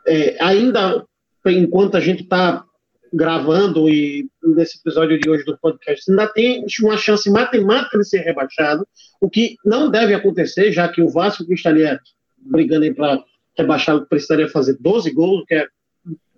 é, 0.06 0.42
ainda, 0.42 1.04
enquanto 1.44 1.98
a 1.98 2.00
gente 2.00 2.22
está 2.22 2.64
gravando 3.12 3.88
e 3.88 4.28
nesse 4.42 4.78
episódio 4.78 5.18
de 5.18 5.28
hoje 5.28 5.44
do 5.44 5.58
podcast, 5.58 6.08
ainda 6.10 6.28
tem 6.28 6.64
uma 6.82 6.96
chance 6.96 7.28
matemática 7.30 7.98
de 7.98 8.08
ser 8.08 8.20
rebaixado, 8.20 8.86
o 9.20 9.28
que 9.28 9.56
não 9.64 9.90
deve 9.90 10.14
acontecer, 10.14 10.72
já 10.72 10.88
que 10.88 11.02
o 11.02 11.08
Vasco 11.08 11.44
que 11.44 11.54
estaria 11.54 11.98
brigando 12.38 12.92
para 12.94 13.22
rebaixado 13.56 14.06
precisaria 14.06 14.48
fazer 14.48 14.76
12 14.80 15.10
gols, 15.12 15.44
que 15.46 15.54
é 15.54 15.66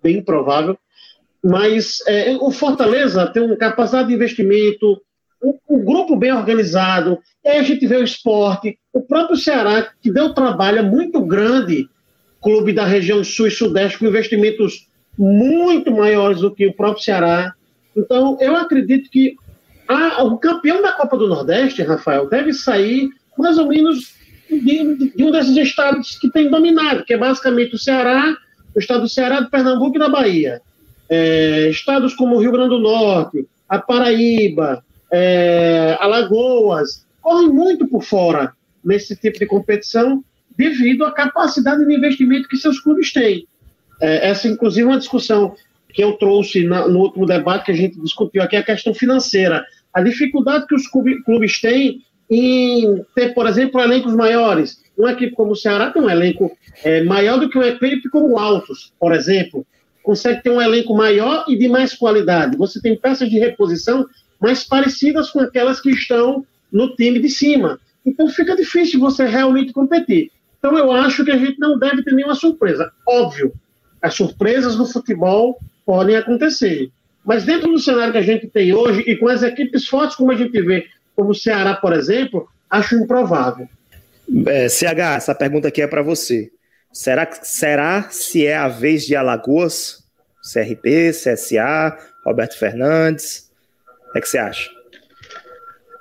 bem 0.01 0.17
improvável. 0.17 0.77
Mas 1.43 1.99
é, 2.07 2.35
o 2.37 2.51
Fortaleza 2.51 3.27
tem 3.27 3.43
uma 3.43 3.55
capacidade 3.55 4.07
de 4.07 4.15
investimento, 4.15 5.01
o, 5.41 5.59
o, 5.67 5.83
grupo 5.83 6.15
bem 6.15 6.31
organizado, 6.31 7.19
aí 7.45 7.57
a 7.57 7.63
gente 7.63 7.85
vê 7.85 7.97
o 7.97 8.03
esporte, 8.03 8.79
o 8.93 9.01
próprio 9.01 9.35
Ceará, 9.35 9.93
que 10.01 10.11
deu 10.11 10.33
trabalho 10.33 10.85
muito 10.85 11.21
grande, 11.21 11.89
clube 12.41 12.71
da 12.71 12.85
região 12.85 13.23
sul 13.23 13.47
e 13.47 13.51
sudeste, 13.51 13.99
com 13.99 14.05
investimentos 14.05 14.87
muito 15.17 15.91
maiores 15.91 16.41
do 16.41 16.53
que 16.53 16.67
o 16.67 16.73
próprio 16.73 17.03
Ceará. 17.03 17.53
Então, 17.95 18.37
eu 18.39 18.55
acredito 18.55 19.09
que 19.09 19.35
a, 19.87 20.23
o 20.23 20.37
campeão 20.37 20.81
da 20.81 20.93
Copa 20.93 21.17
do 21.17 21.27
Nordeste, 21.27 21.83
Rafael, 21.83 22.29
deve 22.29 22.53
sair 22.53 23.09
mais 23.37 23.57
ou 23.57 23.67
menos 23.67 24.15
de, 24.49 25.11
de 25.15 25.23
um 25.23 25.31
desses 25.31 25.55
estados 25.57 26.17
que 26.17 26.29
tem 26.31 26.49
dominado, 26.49 27.03
que 27.03 27.13
é 27.13 27.17
basicamente 27.17 27.75
o 27.75 27.79
Ceará, 27.79 28.35
o 28.75 28.79
estado 28.79 29.01
do 29.01 29.09
Ceará, 29.09 29.41
do 29.41 29.49
Pernambuco 29.49 29.95
e 29.95 29.99
da 29.99 30.09
Bahia. 30.09 30.61
É, 31.09 31.69
estados 31.69 32.13
como 32.13 32.35
o 32.35 32.39
Rio 32.39 32.51
Grande 32.51 32.69
do 32.69 32.79
Norte, 32.79 33.47
a 33.67 33.77
Paraíba, 33.79 34.83
é, 35.11 35.97
Alagoas, 35.99 37.05
correm 37.21 37.49
muito 37.49 37.87
por 37.87 38.03
fora 38.03 38.53
nesse 38.83 39.15
tipo 39.15 39.39
de 39.39 39.45
competição 39.45 40.23
devido 40.57 41.05
à 41.05 41.11
capacidade 41.11 41.85
de 41.85 41.95
investimento 41.95 42.47
que 42.47 42.57
seus 42.57 42.79
clubes 42.79 43.11
têm. 43.11 43.47
É, 44.01 44.29
essa, 44.29 44.47
inclusive, 44.47 44.87
é 44.87 44.91
uma 44.91 44.99
discussão 44.99 45.55
que 45.89 46.03
eu 46.03 46.13
trouxe 46.13 46.63
na, 46.65 46.87
no 46.87 46.99
último 46.99 47.25
debate 47.25 47.65
que 47.65 47.71
a 47.71 47.75
gente 47.75 47.99
discutiu 47.99 48.41
aqui, 48.41 48.55
a 48.55 48.63
questão 48.63 48.93
financeira. 48.93 49.63
A 49.93 50.01
dificuldade 50.01 50.65
que 50.67 50.75
os 50.75 50.87
clubes 50.87 51.61
têm 51.61 52.01
em 52.29 53.03
ter, 53.15 53.33
por 53.33 53.45
exemplo, 53.45 53.79
elencos 53.79 54.15
maiores. 54.15 54.81
Uma 54.97 55.11
equipe 55.11 55.33
como 55.33 55.51
o 55.51 55.55
Ceará 55.55 55.91
tem 55.91 56.01
um 56.01 56.09
elenco 56.09 56.51
é, 56.83 57.03
maior 57.03 57.39
do 57.39 57.49
que 57.49 57.57
uma 57.57 57.67
equipe 57.67 58.09
como 58.09 58.31
o 58.31 58.39
Altos, 58.39 58.91
por 58.99 59.13
exemplo. 59.13 59.65
Consegue 60.01 60.41
ter 60.41 60.49
um 60.49 60.61
elenco 60.61 60.95
maior 60.95 61.45
e 61.47 61.55
de 61.55 61.69
mais 61.69 61.93
qualidade. 61.93 62.57
Você 62.57 62.81
tem 62.81 62.97
peças 62.97 63.29
de 63.29 63.37
reposição 63.37 64.05
mais 64.41 64.63
parecidas 64.63 65.29
com 65.29 65.39
aquelas 65.39 65.79
que 65.79 65.91
estão 65.91 66.45
no 66.71 66.95
time 66.95 67.19
de 67.19 67.29
cima. 67.29 67.79
Então 68.05 68.27
fica 68.27 68.55
difícil 68.55 68.99
você 68.99 69.25
realmente 69.25 69.71
competir. 69.71 70.31
Então 70.57 70.77
eu 70.77 70.91
acho 70.91 71.23
que 71.23 71.31
a 71.31 71.37
gente 71.37 71.59
não 71.59 71.77
deve 71.77 72.03
ter 72.03 72.13
nenhuma 72.13 72.35
surpresa. 72.35 72.91
Óbvio, 73.07 73.53
as 74.03 74.15
surpresas 74.15 74.75
no 74.75 74.85
futebol 74.85 75.57
podem 75.85 76.17
acontecer. 76.17 76.91
Mas 77.25 77.45
dentro 77.45 77.69
do 77.69 77.79
cenário 77.79 78.11
que 78.11 78.19
a 78.19 78.23
gente 78.23 78.47
tem 78.47 78.73
hoje, 78.73 79.01
e 79.07 79.15
com 79.15 79.29
as 79.29 79.41
equipes 79.41 79.87
fortes 79.87 80.17
como 80.17 80.31
a 80.31 80.35
gente 80.35 80.61
vê, 80.61 80.85
como 81.15 81.29
o 81.29 81.35
Ceará, 81.35 81.73
por 81.73 81.93
exemplo, 81.93 82.47
acho 82.69 82.95
improvável. 82.95 83.67
É, 84.47 84.67
CH, 84.67 85.15
essa 85.15 85.33
pergunta 85.33 85.69
aqui 85.69 85.81
é 85.81 85.87
para 85.87 86.01
você. 86.01 86.51
Será, 86.91 87.27
será 87.31 88.09
se 88.09 88.45
é 88.45 88.55
a 88.55 88.67
vez 88.67 89.05
de 89.05 89.15
Alagoas, 89.15 90.03
CRP, 90.51 91.11
CSA, 91.11 91.97
Roberto 92.25 92.59
Fernandes? 92.59 93.49
O 94.09 94.11
que, 94.11 94.17
é 94.17 94.21
que 94.21 94.27
você 94.27 94.37
acha? 94.37 94.69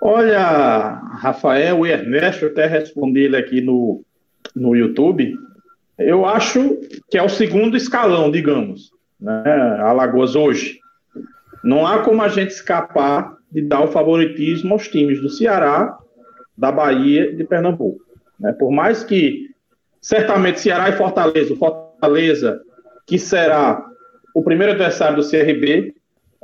Olha, 0.00 1.00
Rafael 1.20 1.86
e 1.86 1.90
Ernesto, 1.90 2.46
até 2.46 2.66
respondi 2.66 3.20
ele 3.20 3.36
aqui 3.36 3.60
no, 3.60 4.04
no 4.56 4.74
YouTube. 4.74 5.36
Eu 5.98 6.24
acho 6.26 6.78
que 7.10 7.18
é 7.18 7.22
o 7.22 7.28
segundo 7.28 7.76
escalão, 7.76 8.30
digamos, 8.30 8.90
né? 9.20 9.42
Alagoas 9.80 10.34
hoje. 10.34 10.80
Não 11.62 11.86
há 11.86 12.00
como 12.00 12.22
a 12.22 12.28
gente 12.28 12.50
escapar 12.50 13.36
de 13.50 13.62
dar 13.62 13.84
o 13.84 13.88
favoritismo 13.88 14.72
aos 14.72 14.88
times 14.88 15.20
do 15.20 15.28
Ceará, 15.28 15.96
da 16.56 16.72
Bahia 16.72 17.30
e 17.30 17.36
de 17.36 17.44
Pernambuco. 17.44 18.00
Né? 18.40 18.52
Por 18.52 18.72
mais 18.72 19.04
que 19.04 19.50
certamente 20.00 20.60
Ceará 20.60 20.88
e 20.88 20.92
Fortaleza, 20.92 21.52
o 21.52 21.56
Fortaleza, 21.56 22.60
que 23.06 23.18
será 23.18 23.84
o 24.34 24.42
primeiro 24.42 24.72
adversário 24.72 25.16
do 25.16 25.28
CRB, 25.28 25.94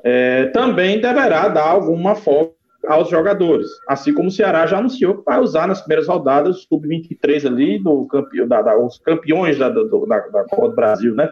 é, 0.04 0.46
também 0.46 1.00
deverá 1.00 1.48
dar 1.48 1.68
alguma 1.68 2.14
folga 2.14 2.57
aos 2.88 3.10
jogadores. 3.10 3.68
Assim 3.86 4.14
como 4.14 4.28
o 4.28 4.32
Ceará 4.32 4.66
já 4.66 4.78
anunciou 4.78 5.18
que 5.18 5.24
vai 5.24 5.38
usar 5.38 5.68
nas 5.68 5.80
primeiras 5.80 6.08
rodadas 6.08 6.56
o 6.56 6.60
sub-23 6.60 7.46
ali, 7.46 7.78
do 7.78 8.06
campeão, 8.06 8.48
da, 8.48 8.62
da, 8.62 8.78
os 8.78 8.98
campeões 8.98 9.58
da, 9.58 9.68
do, 9.68 10.06
da, 10.06 10.18
da, 10.20 10.44
Copa 10.44 10.68
do 10.70 10.74
Brasil, 10.74 11.14
né? 11.14 11.28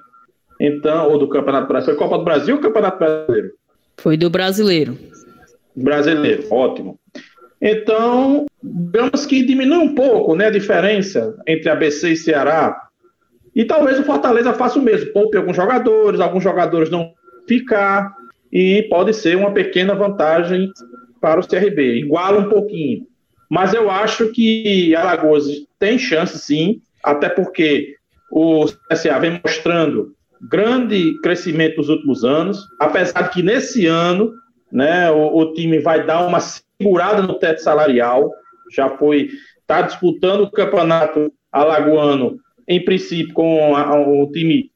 Então, 0.61 1.11
ou 1.11 1.19
do 1.19 1.29
Campeonato 1.29 1.67
Brasileiro. 1.67 1.99
Foi 1.99 2.09
Copa 2.09 2.19
do 2.19 2.25
Brasil 2.25 2.57
ou 2.57 2.61
Campeonato 2.61 2.99
Brasileiro? 2.99 3.51
Foi 3.97 4.17
do 4.17 4.29
Brasileiro. 4.29 4.99
Brasileiro, 5.75 6.45
ótimo. 6.51 6.99
Então, 7.61 8.45
digamos 8.63 9.25
que 9.25 9.45
diminui 9.45 9.79
um 9.79 9.95
pouco 9.95 10.35
né, 10.35 10.47
a 10.47 10.51
diferença 10.51 11.35
entre 11.47 11.71
ABC 11.71 12.13
e 12.13 12.17
Ceará. 12.17 12.83
E 13.55 13.65
talvez 13.65 13.99
o 13.99 14.05
Fortaleza 14.05 14.53
faça 14.53 14.79
o 14.79 14.83
mesmo, 14.83 15.13
poupe 15.13 15.39
alguns 15.39 15.57
jogadores, 15.57 16.21
alguns 16.21 16.45
jogadores 16.45 16.91
não 16.91 17.13
ficar, 17.49 18.15
e 18.53 18.87
pode 18.91 19.15
ser 19.15 19.37
uma 19.37 19.53
pequena 19.53 19.95
vantagem 19.95 20.71
para 21.27 21.41
o 21.41 21.49
CRB, 21.49 21.97
iguala 21.97 22.39
um 22.39 22.49
pouquinho. 22.49 23.05
Mas 23.51 23.75
eu 23.75 23.91
acho 23.91 24.31
que 24.31 24.95
Alagoas 24.95 25.45
tem 25.77 25.99
chance 25.99 26.39
sim, 26.39 26.81
até 27.03 27.29
porque 27.29 27.97
o 28.31 28.67
CSA 28.89 29.19
vem 29.19 29.41
mostrando 29.45 30.13
grande 30.49 31.21
crescimento 31.23 31.79
nos 31.79 31.89
últimos 31.89 32.23
anos, 32.23 32.65
apesar 32.79 33.23
de 33.23 33.31
que 33.31 33.43
nesse 33.43 33.87
ano 33.87 34.33
né, 34.71 35.11
o, 35.11 35.37
o 35.37 35.53
time 35.53 35.81
vai 35.81 36.07
dar 36.07 36.25
uma 36.25 36.39
segurada 36.39 37.23
no 37.23 37.35
teto 37.41 37.61
salarial, 37.61 38.31
já 38.73 38.89
foi, 38.91 39.31
está 39.63 39.83
disputando 39.83 40.43
o 40.43 40.51
campeonato 40.53 41.33
alagoano, 41.51 42.39
em 42.69 42.85
princípio, 42.85 43.35
com 43.35 43.75
a, 43.75 43.99
o 43.99 44.31
time 44.31 44.71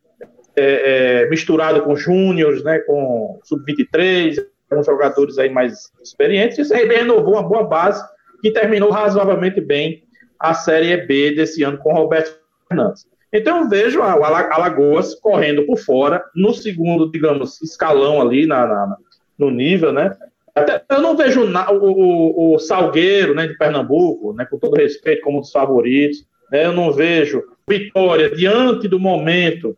é, 0.56 1.22
é, 1.22 1.30
misturado 1.30 1.82
com 1.82 1.94
júniores, 1.94 2.64
né, 2.64 2.80
com 2.80 3.38
sub-23, 3.44 4.36
com 4.70 4.82
jogadores 4.82 5.38
aí 5.38 5.50
mais 5.50 5.90
experientes, 6.02 6.58
e 6.58 6.62
o 6.62 6.68
CRB 6.68 6.96
renovou 6.96 7.34
uma 7.34 7.42
boa 7.42 7.64
base 7.64 8.02
que 8.40 8.52
terminou 8.52 8.90
razoavelmente 8.90 9.60
bem 9.60 10.04
a 10.38 10.54
Série 10.54 10.96
B 11.06 11.34
desse 11.34 11.62
ano 11.62 11.78
com 11.78 11.92
Roberto 11.92 12.38
Fernandes. 12.68 13.06
Então 13.32 13.58
eu 13.58 13.68
vejo 13.68 14.00
a 14.02 14.12
Alagoas 14.12 15.14
correndo 15.14 15.64
por 15.66 15.78
fora, 15.78 16.24
no 16.34 16.54
segundo, 16.54 17.10
digamos, 17.10 17.60
escalão 17.62 18.20
ali 18.20 18.46
na, 18.46 18.66
na 18.66 18.96
no 19.38 19.50
nível, 19.50 19.92
né? 19.92 20.14
Até, 20.54 20.82
eu 20.90 21.00
não 21.00 21.16
vejo 21.16 21.42
o, 21.42 21.74
o, 21.74 22.54
o, 22.54 22.58
Salgueiro, 22.58 23.34
né, 23.34 23.46
de 23.46 23.56
Pernambuco, 23.56 24.34
né, 24.34 24.44
com 24.44 24.58
todo 24.58 24.76
respeito, 24.76 25.22
como 25.22 25.38
um 25.38 25.40
dos 25.40 25.52
favoritos. 25.52 26.26
Né, 26.50 26.66
eu 26.66 26.72
não 26.72 26.92
vejo 26.92 27.42
Vitória 27.68 28.28
diante 28.30 28.88
do 28.88 28.98
momento. 28.98 29.76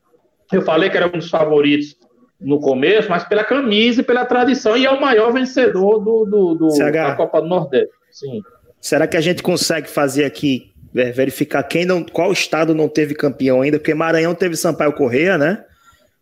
Eu 0.51 0.63
falei 0.63 0.89
que 0.89 0.97
era 0.97 1.07
um 1.07 1.19
dos 1.19 1.29
favoritos 1.29 1.97
no 2.43 2.61
começo, 2.61 3.09
mas 3.09 3.25
pela 3.25 3.45
camisa 3.45 4.01
e 4.01 4.05
pela 4.05 4.25
tradição, 4.25 4.77
e 4.77 4.85
é 4.85 4.91
o 4.91 5.01
maior 5.01 5.33
vencedor 5.33 5.99
do, 5.99 6.25
do, 6.25 6.55
do 6.55 6.91
da 6.93 7.15
Copa 7.15 7.41
do 7.41 7.49
Nordeste. 7.49 7.93
Sim. 8.11 8.43
Será 8.81 9.07
que 9.07 9.17
a 9.17 9.21
gente 9.21 9.43
consegue 9.43 9.89
fazer 9.89 10.25
aqui, 10.25 10.73
é, 10.95 11.11
verificar 11.11 11.63
quem 11.63 11.85
não, 11.85 12.03
qual 12.03 12.33
estado 12.33 12.75
não 12.75 12.89
teve 12.89 13.15
campeão 13.15 13.63
ainda? 13.63 13.79
Porque 13.79 13.95
Maranhão 13.95 14.35
teve 14.35 14.57
Sampaio 14.57 14.93
Correia, 14.93 15.39
né? 15.39 15.65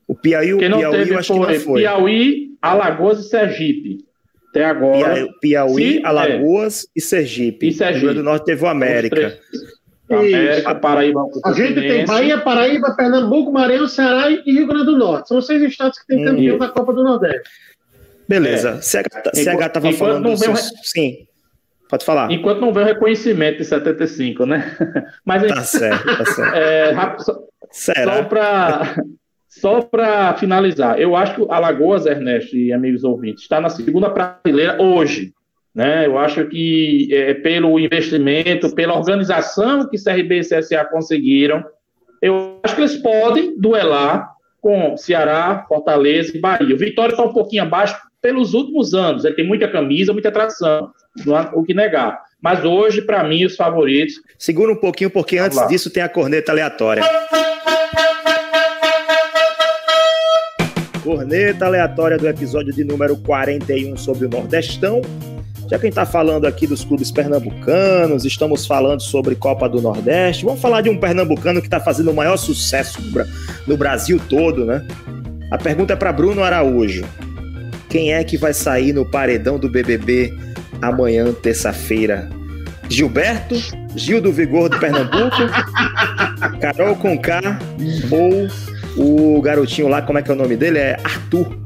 O 0.06 0.14
Piauí, 0.14 0.54
o 0.54 0.58
Piauí 0.58 1.08
eu 1.08 1.18
acho 1.18 1.34
foi 1.34 1.46
que 1.46 1.52
não 1.52 1.60
foi. 1.60 1.80
Piauí, 1.82 2.48
Alagoas 2.60 3.20
e 3.20 3.28
Sergipe. 3.28 4.10
Até 4.50 4.64
agora. 4.64 5.28
Piauí, 5.40 5.94
se, 5.94 6.04
Alagoas 6.04 6.84
é. 6.84 6.86
e 6.96 7.00
Sergipe. 7.00 7.68
E 7.68 7.72
Sergipe. 7.72 7.96
O 7.96 7.98
Rio 7.98 8.02
Grande 8.08 8.18
do 8.18 8.24
Norte 8.24 8.44
teve 8.44 8.64
o 8.64 8.66
América. 8.66 9.38
América, 10.18 10.74
Paraíba. 10.74 11.24
A 11.44 11.52
gente 11.52 11.74
tem 11.74 12.04
Bahia, 12.04 12.38
Paraíba, 12.38 12.94
Pernambuco, 12.96 13.52
Maranhão, 13.52 13.88
Ceará 13.88 14.30
e 14.30 14.52
Rio 14.52 14.66
Grande 14.66 14.86
do 14.86 14.98
Norte. 14.98 15.28
São 15.28 15.40
seis 15.40 15.62
estados 15.62 15.98
que 15.98 16.06
têm 16.06 16.22
hum. 16.22 16.30
campeão 16.30 16.58
da 16.58 16.68
Copa 16.68 16.92
do 16.92 17.02
Nordeste. 17.02 17.48
Beleza. 18.28 18.78
É. 18.78 18.82
CH 18.82 19.66
estava 19.66 19.92
falando. 19.92 20.28
Não. 20.28 20.36
Sim. 20.36 21.26
Pode 21.88 22.04
falar. 22.04 22.30
Enquanto 22.30 22.60
não 22.60 22.72
vê 22.72 22.82
o 22.82 22.84
reconhecimento 22.84 23.58
de 23.58 23.64
75, 23.64 24.46
né? 24.46 24.76
Mas, 25.24 25.42
tá 25.42 25.62
certo, 25.62 26.16
tá 26.16 26.24
certo. 26.24 26.54
É, 26.54 26.94
só, 27.18 27.40
Será? 27.70 28.16
Só 28.16 28.22
para 28.24 28.94
só 29.48 29.82
para 29.82 30.34
finalizar, 30.36 31.00
eu 31.00 31.16
acho 31.16 31.34
que 31.34 31.52
Alagoas, 31.52 32.06
Ernesto 32.06 32.56
e 32.56 32.72
amigos 32.72 33.02
ouvintes, 33.02 33.42
está 33.42 33.60
na 33.60 33.68
segunda 33.68 34.08
prateleira 34.08 34.80
hoje. 34.80 35.32
Né? 35.74 36.06
Eu 36.06 36.18
acho 36.18 36.46
que 36.46 37.08
é, 37.12 37.34
pelo 37.34 37.78
investimento, 37.78 38.74
pela 38.74 38.96
organização 38.96 39.88
que 39.88 40.02
CRB 40.02 40.40
e 40.40 40.40
CSA 40.40 40.84
conseguiram, 40.84 41.64
eu 42.20 42.58
acho 42.62 42.74
que 42.74 42.80
eles 42.82 42.96
podem 42.96 43.58
duelar 43.58 44.30
com 44.60 44.96
Ceará, 44.96 45.64
Fortaleza 45.68 46.36
e 46.36 46.40
Bahia. 46.40 46.74
O 46.74 46.78
Vitória 46.78 47.12
está 47.12 47.24
um 47.24 47.32
pouquinho 47.32 47.62
abaixo 47.62 47.96
pelos 48.20 48.52
últimos 48.52 48.92
anos. 48.94 49.24
Ele 49.24 49.34
tem 49.34 49.46
muita 49.46 49.68
camisa, 49.68 50.12
muita 50.12 50.30
tradição, 50.30 50.90
não 51.24 51.34
há 51.34 51.50
o 51.54 51.64
que 51.64 51.72
negar. 51.72 52.20
Mas 52.42 52.64
hoje, 52.64 53.02
para 53.02 53.22
mim, 53.24 53.44
os 53.44 53.56
favoritos. 53.56 54.14
Segura 54.38 54.72
um 54.72 54.76
pouquinho, 54.76 55.10
porque 55.10 55.36
Vamos 55.36 55.48
antes 55.48 55.58
lá. 55.58 55.66
disso 55.66 55.90
tem 55.90 56.02
a 56.02 56.08
corneta 56.08 56.52
aleatória. 56.52 57.02
Corneta 61.02 61.66
aleatória 61.66 62.18
do 62.18 62.28
episódio 62.28 62.72
de 62.72 62.84
número 62.84 63.16
41 63.16 63.96
sobre 63.96 64.26
o 64.26 64.28
Nordestão. 64.28 65.00
Já 65.70 65.78
que 65.78 65.86
a 65.86 65.88
gente 65.88 65.92
está 65.92 66.04
falando 66.04 66.46
aqui 66.46 66.66
dos 66.66 66.84
clubes 66.84 67.12
pernambucanos, 67.12 68.24
estamos 68.24 68.66
falando 68.66 69.02
sobre 69.02 69.36
Copa 69.36 69.68
do 69.68 69.80
Nordeste, 69.80 70.44
vamos 70.44 70.60
falar 70.60 70.80
de 70.80 70.90
um 70.90 70.98
pernambucano 70.98 71.60
que 71.60 71.68
está 71.68 71.78
fazendo 71.78 72.10
o 72.10 72.14
maior 72.14 72.36
sucesso 72.36 72.98
no 73.68 73.76
Brasil 73.76 74.20
todo, 74.28 74.64
né? 74.64 74.84
A 75.48 75.56
pergunta 75.56 75.92
é 75.92 75.96
para 75.96 76.12
Bruno 76.12 76.42
Araújo. 76.42 77.04
Quem 77.88 78.12
é 78.12 78.24
que 78.24 78.36
vai 78.36 78.52
sair 78.52 78.92
no 78.92 79.08
paredão 79.08 79.60
do 79.60 79.68
BBB 79.68 80.36
amanhã, 80.82 81.32
terça-feira? 81.32 82.28
Gilberto, 82.88 83.54
Gil 83.94 84.20
do 84.20 84.32
Vigor 84.32 84.68
do 84.68 84.76
Pernambuco, 84.76 85.36
Carol 86.60 86.96
Conká 86.96 87.40
ou 88.10 89.36
o 89.36 89.40
garotinho 89.40 89.86
lá, 89.86 90.02
como 90.02 90.18
é 90.18 90.22
que 90.22 90.32
é 90.32 90.34
o 90.34 90.36
nome 90.36 90.56
dele? 90.56 90.78
É 90.78 90.96
Arthur. 91.04 91.56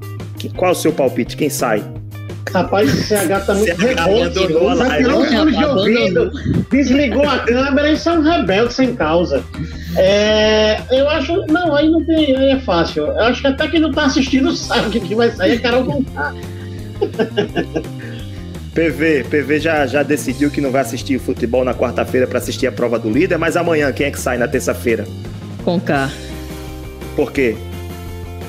Qual 0.57 0.69
é 0.69 0.73
o 0.73 0.77
seu 0.77 0.93
palpite? 0.93 1.39
Quem 1.39 1.49
sai? 1.49 1.83
Rapaz, 2.53 2.93
o 2.93 2.97
CH 3.03 3.47
tá 3.47 3.55
muito 3.55 3.77
revolto. 3.77 4.41
Já 4.77 4.97
tirou 4.97 5.23
o 5.23 5.51
de 5.51 5.65
ouvido, 5.65 6.31
desligou 6.71 7.29
a 7.29 7.39
câmera 7.41 7.91
e 7.91 7.97
são 7.97 8.23
rebeldes 8.23 8.77
sem 8.77 8.95
causa. 8.95 9.43
É, 9.97 10.81
eu 10.91 11.09
acho. 11.09 11.45
Não, 11.49 11.75
aí 11.75 11.89
não 11.89 12.05
tem. 12.05 12.37
Aí 12.37 12.51
é 12.51 12.61
fácil. 12.61 13.07
Eu 13.07 13.25
acho 13.25 13.41
que 13.41 13.47
até 13.47 13.69
quem 13.69 13.81
não 13.81 13.93
tá 13.93 14.05
assistindo 14.05 14.53
sabe 14.57 15.01
que 15.01 15.15
vai 15.15 15.31
sair 15.31 15.53
é 15.53 15.59
Carol 15.59 15.85
Conká. 15.85 16.35
PV, 18.75 19.25
PV 19.31 19.61
já, 19.61 19.87
já 19.87 20.03
decidiu 20.03 20.51
que 20.51 20.61
não 20.61 20.73
vai 20.73 20.83
assistir 20.83 21.19
futebol 21.21 21.65
na 21.65 21.73
quarta-feira 21.73 22.27
para 22.27 22.39
assistir 22.39 22.67
a 22.67 22.73
prova 22.73 22.99
do 22.99 23.09
líder, 23.09 23.39
mas 23.39 23.57
amanhã 23.57 23.93
quem 23.93 24.07
é 24.07 24.11
que 24.11 24.19
sai 24.19 24.37
na 24.37 24.49
terça-feira? 24.49 25.07
Conká. 25.65 26.11
Por 27.15 27.31
quê? 27.31 27.57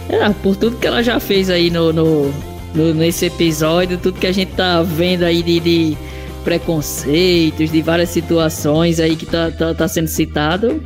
É, 0.09 0.27
por 0.41 0.55
tudo 0.55 0.77
que 0.77 0.87
ela 0.87 1.03
já 1.03 1.19
fez 1.19 1.49
aí 1.49 1.69
no, 1.69 1.93
no, 1.93 2.33
no, 2.75 2.93
nesse 2.93 3.25
episódio, 3.25 3.97
tudo 3.97 4.19
que 4.19 4.27
a 4.27 4.31
gente 4.31 4.51
tá 4.53 4.83
vendo 4.83 5.23
aí 5.23 5.41
de, 5.41 5.59
de 5.59 5.97
preconceitos, 6.43 7.71
de 7.71 7.81
várias 7.81 8.09
situações 8.09 8.99
aí 8.99 9.15
que 9.15 9.25
tá, 9.25 9.49
tá, 9.51 9.73
tá 9.73 9.87
sendo 9.87 10.07
citado, 10.07 10.81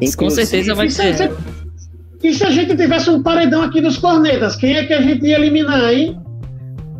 Inclusive, 0.00 0.16
com 0.16 0.30
certeza 0.30 0.74
vai 0.74 0.90
ser. 0.90 1.14
Se, 1.14 1.30
e 2.22 2.32
se 2.32 2.44
a 2.44 2.50
gente 2.50 2.76
tivesse 2.76 3.10
um 3.10 3.22
paredão 3.22 3.62
aqui 3.62 3.80
dos 3.80 3.98
cornetas, 3.98 4.56
quem 4.56 4.76
é 4.76 4.84
que 4.84 4.92
a 4.92 5.00
gente 5.00 5.26
ia 5.26 5.36
eliminar, 5.36 5.92
hein? 5.92 6.18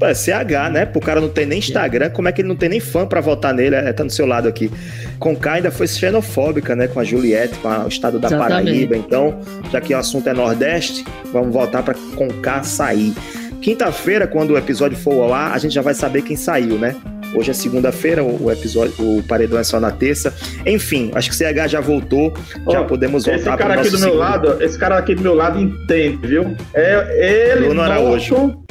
É 0.03 0.13
CH, 0.13 0.71
né? 0.71 0.85
Pro 0.85 1.01
cara 1.01 1.19
não 1.19 1.31
tem 1.31 1.47
nem 1.47 1.61
Instagram, 1.61 2.11
como 2.11 2.29
é 2.29 2.33
que 2.33 2.43
ele 2.43 2.49
não 2.49 2.57
tem 2.57 2.69
nem 2.69 2.81
fã 2.81 3.07
para 3.07 3.23
votar 3.23 3.55
nele? 3.55 3.75
É, 3.75 3.91
tá 3.91 4.05
no 4.05 4.11
seu 4.11 4.27
lado 4.27 4.47
aqui. 4.47 4.71
Conká 5.19 5.55
ainda 5.55 5.71
foi 5.71 5.87
xenofóbica, 5.87 6.77
né? 6.77 6.89
Com 6.89 7.01
a 7.01 7.05
Juliette, 7.05 7.57
com 7.59 7.69
a, 7.69 7.85
o 7.85 7.89
estado 7.89 8.19
da 8.19 8.29
Exatamente. 8.29 8.65
Paraíba. 8.65 8.97
Então, 8.97 9.41
já 9.73 9.81
que 9.81 9.95
o 9.95 9.97
assunto 9.97 10.29
é 10.29 10.35
Nordeste, 10.35 11.05
vamos 11.33 11.55
voltar 11.55 11.83
para 11.83 11.95
Conká 12.17 12.63
sair. 12.63 13.15
Quinta-feira, 13.61 14.27
quando 14.27 14.51
o 14.53 14.59
episódio 14.59 14.97
for 14.97 15.23
ao 15.23 15.33
ar, 15.35 15.53
a 15.53 15.59
gente 15.59 15.75
já 15.75 15.83
vai 15.83 15.95
saber 15.95 16.23
quem 16.23 16.37
saiu, 16.37 16.79
né? 16.79 16.95
Hoje 17.35 17.51
é 17.51 17.55
segunda-feira, 17.55 18.23
o 18.23 18.51
episódio, 18.51 18.95
o 19.01 19.23
paredão 19.23 19.59
é 19.59 19.65
só 19.65 19.81
na 19.81 19.91
terça. 19.91 20.33
Enfim, 20.65 21.11
acho 21.15 21.31
que 21.31 21.35
o 21.35 21.39
CH 21.39 21.69
já 21.69 21.81
voltou, 21.81 22.33
oh, 22.65 22.71
já 22.71 22.85
podemos 22.85 23.25
voltar 23.25 23.39
esse 23.39 23.59
cara 23.59 23.75
aqui 23.75 23.91
do 23.91 23.99
meu 23.99 24.15
lado, 24.15 24.63
esse 24.63 24.79
cara 24.79 24.99
aqui 24.99 25.15
do 25.17 25.23
meu 25.23 25.35
lado 25.35 25.61
entende, 25.61 26.27
viu? 26.27 26.57
É 26.73 27.53
ele, 27.53 27.67
Bruno 27.67 27.83
Araújo. 27.83 28.63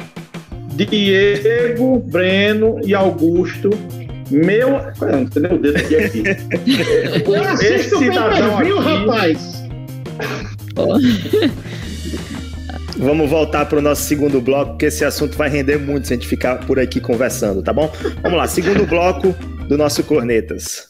Diego, 0.74 2.00
Breno 2.00 2.80
e 2.84 2.94
Augusto. 2.94 3.70
Meu. 4.30 4.70
Não 5.00 5.26
tem 5.26 5.44
o 5.44 5.58
dedo 5.58 5.76
aqui. 5.76 5.96
aqui. 5.96 6.22
Esse 7.62 7.96
cidadão 7.96 8.58
aqui. 8.58 8.70
rapaz. 8.72 9.64
Vamos 12.96 13.28
voltar 13.28 13.66
para 13.66 13.78
o 13.78 13.82
nosso 13.82 14.02
segundo 14.02 14.40
bloco, 14.40 14.72
porque 14.72 14.86
esse 14.86 15.04
assunto 15.04 15.36
vai 15.36 15.48
render 15.48 15.78
muito 15.78 16.06
se 16.06 16.12
a 16.12 16.16
gente 16.16 16.28
ficar 16.28 16.64
por 16.64 16.78
aqui 16.78 17.00
conversando, 17.00 17.62
tá 17.62 17.72
bom? 17.72 17.92
Vamos 18.22 18.38
lá, 18.38 18.46
segundo 18.46 18.86
bloco 18.86 19.32
do 19.68 19.76
nosso 19.76 20.04
Cornetas. 20.04 20.88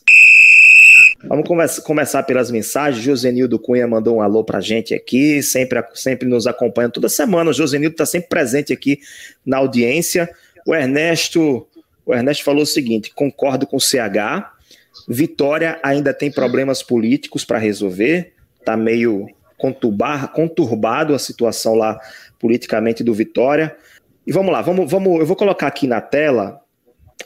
Vamos 1.27 1.49
come 1.49 1.67
começar 1.83 2.23
pelas 2.25 2.51
mensagens. 2.51 3.03
Josenildo 3.03 3.59
Cunha 3.59 3.87
mandou 3.87 4.17
um 4.17 4.21
alô 4.21 4.45
pra 4.45 4.61
gente 4.61 4.93
aqui, 4.93 5.43
sempre, 5.43 5.83
sempre 5.95 6.29
nos 6.29 6.47
acompanha 6.47 6.91
toda 6.91 7.09
semana. 7.09 7.51
O 7.51 7.55
Josenildo 7.55 7.95
está 7.95 8.05
sempre 8.05 8.29
presente 8.29 8.73
aqui 8.73 9.01
na 9.45 9.57
audiência. 9.57 10.29
O 10.67 10.75
Ernesto, 10.75 11.67
o 12.05 12.15
Ernesto 12.15 12.45
falou 12.45 12.63
o 12.63 12.67
seguinte: 12.67 13.13
concordo 13.15 13.67
com 13.67 13.79
o 13.79 13.81
CH. 13.81 14.53
Vitória 15.09 15.79
ainda 15.83 16.13
tem 16.13 16.31
problemas 16.31 16.83
políticos 16.83 17.45
para 17.45 17.59
resolver, 17.59 18.33
tá 18.65 18.77
meio 18.77 19.27
conturbar, 19.59 20.33
conturbado 20.33 21.15
a 21.15 21.19
situação 21.19 21.75
lá 21.75 21.99
politicamente 22.39 23.03
do 23.03 23.15
Vitória. 23.15 23.77
E 24.27 24.33
vamos 24.33 24.53
lá, 24.53 24.63
vamos, 24.63 24.91
vamos, 24.91 25.21
eu 25.21 25.27
vou 25.27 25.37
colocar 25.37 25.67
aqui 25.67 25.87
na 25.87 26.01
tela 26.01 26.61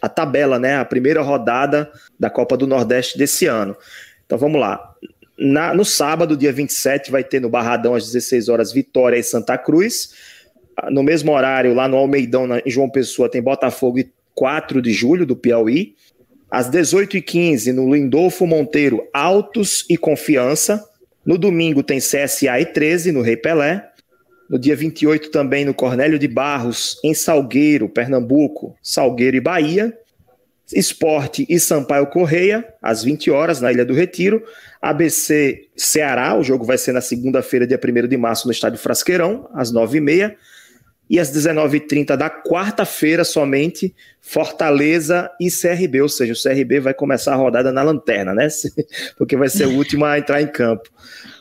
a 0.00 0.08
tabela, 0.08 0.58
né? 0.58 0.76
A 0.76 0.84
primeira 0.84 1.22
rodada 1.22 1.90
da 2.18 2.30
Copa 2.30 2.56
do 2.56 2.66
Nordeste 2.66 3.18
desse 3.18 3.46
ano. 3.46 3.76
Então 4.26 4.38
vamos 4.38 4.60
lá. 4.60 4.94
Na, 5.38 5.72
no 5.72 5.84
sábado, 5.84 6.36
dia 6.36 6.52
27, 6.52 7.10
vai 7.10 7.22
ter 7.22 7.40
no 7.40 7.48
Barradão 7.48 7.94
às 7.94 8.04
16 8.06 8.48
horas 8.48 8.72
Vitória 8.72 9.16
e 9.16 9.22
Santa 9.22 9.56
Cruz. 9.56 10.12
No 10.90 11.02
mesmo 11.02 11.32
horário, 11.32 11.74
lá 11.74 11.88
no 11.88 11.96
Almeidão, 11.96 12.46
na, 12.46 12.58
em 12.58 12.70
João 12.70 12.90
Pessoa, 12.90 13.28
tem 13.28 13.42
Botafogo 13.42 13.98
e 13.98 14.12
4 14.34 14.82
de 14.82 14.92
julho, 14.92 15.26
do 15.26 15.36
Piauí. 15.36 15.94
Às 16.50 16.70
18h15, 16.70 17.72
no 17.72 17.92
Lindolfo 17.94 18.46
Monteiro, 18.46 19.06
Altos 19.12 19.84
e 19.88 19.96
Confiança. 19.96 20.87
No 21.28 21.36
domingo 21.36 21.82
tem 21.82 21.98
CSA 21.98 22.58
e 22.58 22.64
13, 22.64 23.12
no 23.12 23.20
Rei 23.20 23.36
Pelé. 23.36 23.86
No 24.48 24.58
dia 24.58 24.74
28 24.74 25.30
também 25.30 25.62
no 25.62 25.74
Cornélio 25.74 26.18
de 26.18 26.26
Barros, 26.26 26.98
em 27.04 27.12
Salgueiro, 27.12 27.86
Pernambuco, 27.86 28.74
Salgueiro 28.82 29.36
e 29.36 29.40
Bahia. 29.40 29.94
Esporte 30.72 31.44
e 31.46 31.60
Sampaio 31.60 32.06
Correia, 32.06 32.66
às 32.80 33.04
20 33.04 33.30
horas, 33.30 33.60
na 33.60 33.70
Ilha 33.70 33.84
do 33.84 33.92
Retiro. 33.92 34.42
ABC 34.80 35.68
Ceará, 35.76 36.34
o 36.34 36.42
jogo 36.42 36.64
vai 36.64 36.78
ser 36.78 36.92
na 36.92 37.02
segunda-feira, 37.02 37.66
dia 37.66 37.78
1 37.78 38.08
de 38.08 38.16
março, 38.16 38.46
no 38.46 38.52
Estádio 38.52 38.78
Frasqueirão, 38.78 39.50
às 39.52 39.70
9h30. 39.70 40.34
E 41.08 41.18
às 41.18 41.32
19h30 41.32 42.16
da 42.16 42.28
quarta-feira 42.28 43.24
somente, 43.24 43.94
Fortaleza 44.20 45.30
e 45.40 45.48
CRB, 45.50 46.02
ou 46.02 46.08
seja, 46.08 46.32
o 46.32 46.36
CRB 46.36 46.80
vai 46.80 46.92
começar 46.94 47.32
a 47.32 47.36
rodada 47.36 47.72
na 47.72 47.82
lanterna, 47.82 48.34
né? 48.34 48.48
Porque 49.16 49.36
vai 49.36 49.48
ser 49.48 49.66
o 49.66 49.76
último 49.76 50.04
a 50.04 50.18
entrar 50.18 50.42
em 50.42 50.46
campo. 50.46 50.90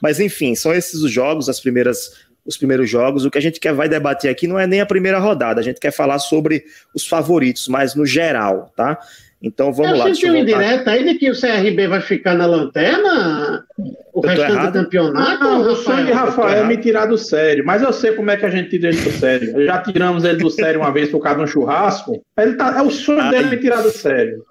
Mas 0.02 0.20
enfim, 0.20 0.56
são 0.56 0.74
esses 0.74 1.02
os 1.02 1.12
jogos, 1.12 1.50
as 1.50 1.60
primeiras 1.60 2.28
os 2.46 2.56
primeiros 2.56 2.90
jogos. 2.90 3.26
O 3.26 3.30
que 3.30 3.38
a 3.38 3.42
gente 3.42 3.60
quer 3.60 3.74
vai 3.74 3.90
debater 3.90 4.32
aqui 4.32 4.48
não 4.48 4.58
é 4.58 4.66
nem 4.66 4.80
a 4.80 4.86
primeira 4.86 5.20
rodada, 5.20 5.60
a 5.60 5.64
gente 5.64 5.82
quer 5.82 5.92
falar 5.92 6.18
sobre 6.18 6.64
os 6.96 7.06
favoritos, 7.06 7.68
mas 7.68 7.94
no 7.94 8.06
geral, 8.06 8.72
tá? 8.76 8.98
Então 9.42 9.72
vamos 9.72 9.92
eu 9.92 9.98
lá. 9.98 10.08
Você 10.08 10.30
uma 10.30 10.40
indireta 10.40 10.92
aí 10.92 11.04
de 11.04 11.16
que 11.16 11.30
o 11.30 11.40
CRB 11.40 11.88
vai 11.88 12.02
ficar 12.02 12.34
na 12.34 12.46
lanterna 12.48 13.64
o 14.12 14.22
resto 14.22 14.60
do 14.60 14.72
campeonato? 14.72 15.44
Não, 15.44 15.72
o 15.72 15.76
sonho 15.76 16.06
de 16.06 16.12
Rafael 16.12 16.64
é 16.64 16.68
me 16.68 16.78
tirar 16.78 17.06
do 17.06 17.18
sério, 17.18 17.64
mas 17.66 17.84
eu 17.84 17.94
sei 17.94 18.14
como 18.14 18.32
é 18.32 18.38
que 18.38 18.46
a 18.46 18.50
gente 18.50 18.70
tira 18.70 18.90
ele 18.90 19.00
do 19.00 19.12
sério. 19.12 19.66
Já 19.66 19.82
tiramos 19.82 20.24
ele 20.24 20.38
do 20.38 20.50
sério 20.50 20.82
uma 20.82 20.92
vez 20.92 21.10
por 21.10 21.20
causa 21.20 21.38
de 21.38 21.44
um 21.44 21.48
churrasco. 21.48 22.24
Ele 22.38 22.56
tá, 22.56 22.78
é 22.80 22.82
o 22.82 22.90
sonho 22.90 23.22
Ai. 23.22 23.30
dele 23.30 23.50
me 23.50 23.58
tirar 23.58 23.82
do 23.82 23.92
sério. 23.92 24.44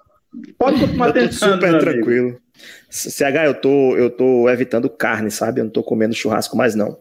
Pode 0.57 0.79
continuar 0.79 1.11
tentando. 1.11 1.53
Super 1.53 1.79
tranquilo. 1.79 2.37
CH, 2.89 3.45
eu 3.45 3.53
tô, 3.53 3.97
eu 3.97 4.09
tô 4.09 4.49
evitando 4.49 4.89
carne, 4.89 5.29
sabe? 5.29 5.59
Eu 5.59 5.65
não 5.65 5.71
tô 5.71 5.83
comendo 5.83 6.15
churrasco 6.15 6.55
mais, 6.55 6.75
não. 6.75 6.97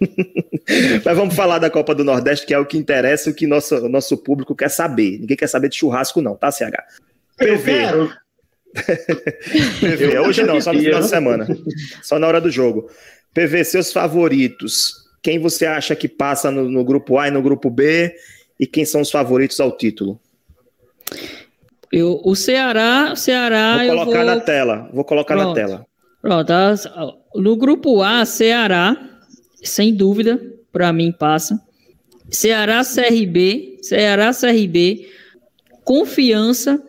Mas 1.04 1.16
vamos 1.16 1.34
falar 1.34 1.58
da 1.58 1.70
Copa 1.70 1.94
do 1.94 2.02
Nordeste, 2.02 2.44
que 2.44 2.52
é 2.52 2.58
o 2.58 2.66
que 2.66 2.76
interessa, 2.76 3.30
o 3.30 3.34
que 3.34 3.46
nosso, 3.46 3.88
nosso 3.88 4.16
público 4.16 4.54
quer 4.56 4.68
saber. 4.68 5.18
Ninguém 5.20 5.36
quer 5.36 5.46
saber 5.46 5.68
de 5.68 5.76
churrasco, 5.76 6.20
não, 6.20 6.34
tá, 6.34 6.50
CH? 6.50 6.82
Quero. 7.38 8.12
PV, 9.80 10.16
eu 10.16 10.24
hoje 10.24 10.42
não, 10.44 10.60
só 10.60 10.72
no 10.72 10.80
final 10.80 11.00
de 11.00 11.08
semana. 11.08 11.46
Só 12.02 12.18
na 12.18 12.26
hora 12.26 12.40
do 12.40 12.50
jogo. 12.50 12.90
PV, 13.34 13.64
seus 13.64 13.92
favoritos. 13.92 14.92
Quem 15.22 15.38
você 15.38 15.66
acha 15.66 15.96
que 15.96 16.08
passa 16.08 16.50
no, 16.50 16.68
no 16.68 16.84
grupo 16.84 17.18
A 17.18 17.28
e 17.28 17.30
no 17.30 17.42
grupo 17.42 17.70
B? 17.70 18.14
E 18.58 18.66
quem 18.66 18.84
são 18.84 19.00
os 19.00 19.10
favoritos 19.10 19.58
ao 19.60 19.76
título? 19.76 20.20
Eu, 21.92 22.20
o 22.24 22.34
Ceará, 22.34 23.14
Ceará. 23.16 23.78
Vou 23.78 23.96
colocar 23.96 24.24
vou... 24.24 24.34
na 24.34 24.40
tela. 24.40 24.90
Vou 24.92 25.04
colocar 25.04 25.34
Pronto. 25.34 25.48
na 25.48 25.54
tela. 25.54 25.86
Pronto. 26.20 26.52
No 27.34 27.56
grupo 27.56 28.02
A, 28.02 28.24
Ceará, 28.24 28.96
sem 29.62 29.94
dúvida, 29.94 30.40
para 30.72 30.92
mim 30.92 31.12
passa. 31.12 31.60
Ceará, 32.30 32.82
CRB, 32.84 33.78
Ceará, 33.82 34.32
CRB, 34.32 35.08
confiança. 35.84 36.82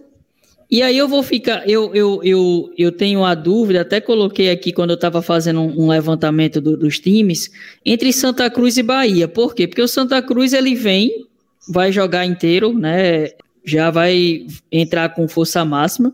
E 0.71 0.83
aí 0.83 0.97
eu 0.97 1.07
vou 1.07 1.23
ficar, 1.23 1.67
eu, 1.67 1.93
eu, 1.95 2.21
eu, 2.23 2.73
eu 2.77 2.91
tenho 2.91 3.25
a 3.25 3.33
dúvida, 3.33 3.81
até 3.81 3.99
coloquei 3.99 4.51
aqui 4.51 4.71
quando 4.71 4.91
eu 4.91 4.95
estava 4.95 5.19
fazendo 5.21 5.61
um, 5.61 5.87
levantamento 5.89 6.61
do, 6.61 6.77
dos 6.77 6.99
times, 6.99 7.49
entre 7.83 8.13
Santa 8.13 8.49
Cruz 8.51 8.77
e 8.77 8.83
Bahia. 8.83 9.27
Por 9.27 9.55
quê? 9.55 9.67
Porque 9.67 9.81
o 9.81 9.87
Santa 9.87 10.21
Cruz 10.21 10.53
ele 10.53 10.75
vem, 10.75 11.25
vai 11.67 11.91
jogar 11.91 12.23
inteiro, 12.23 12.77
né? 12.77 13.29
já 13.63 13.89
vai 13.89 14.45
entrar 14.71 15.09
com 15.09 15.27
força 15.27 15.63
máxima. 15.63 16.13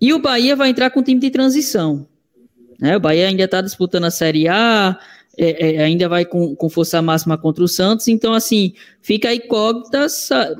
E 0.00 0.12
o 0.12 0.18
Bahia 0.18 0.56
vai 0.56 0.70
entrar 0.70 0.90
com 0.90 1.02
time 1.02 1.20
de 1.20 1.30
transição. 1.30 2.06
Né? 2.80 2.96
O 2.96 3.00
Bahia 3.00 3.28
ainda 3.28 3.44
está 3.44 3.60
disputando 3.60 4.04
a 4.04 4.10
Série 4.10 4.48
A, 4.48 4.98
é, 5.38 5.76
é, 5.76 5.84
ainda 5.84 6.08
vai 6.08 6.24
com, 6.24 6.54
com, 6.54 6.68
força 6.68 7.00
máxima 7.00 7.38
contra 7.38 7.64
o 7.64 7.68
Santos. 7.68 8.08
Então, 8.08 8.34
assim, 8.34 8.74
fica 9.00 9.34
incógnita 9.34 10.06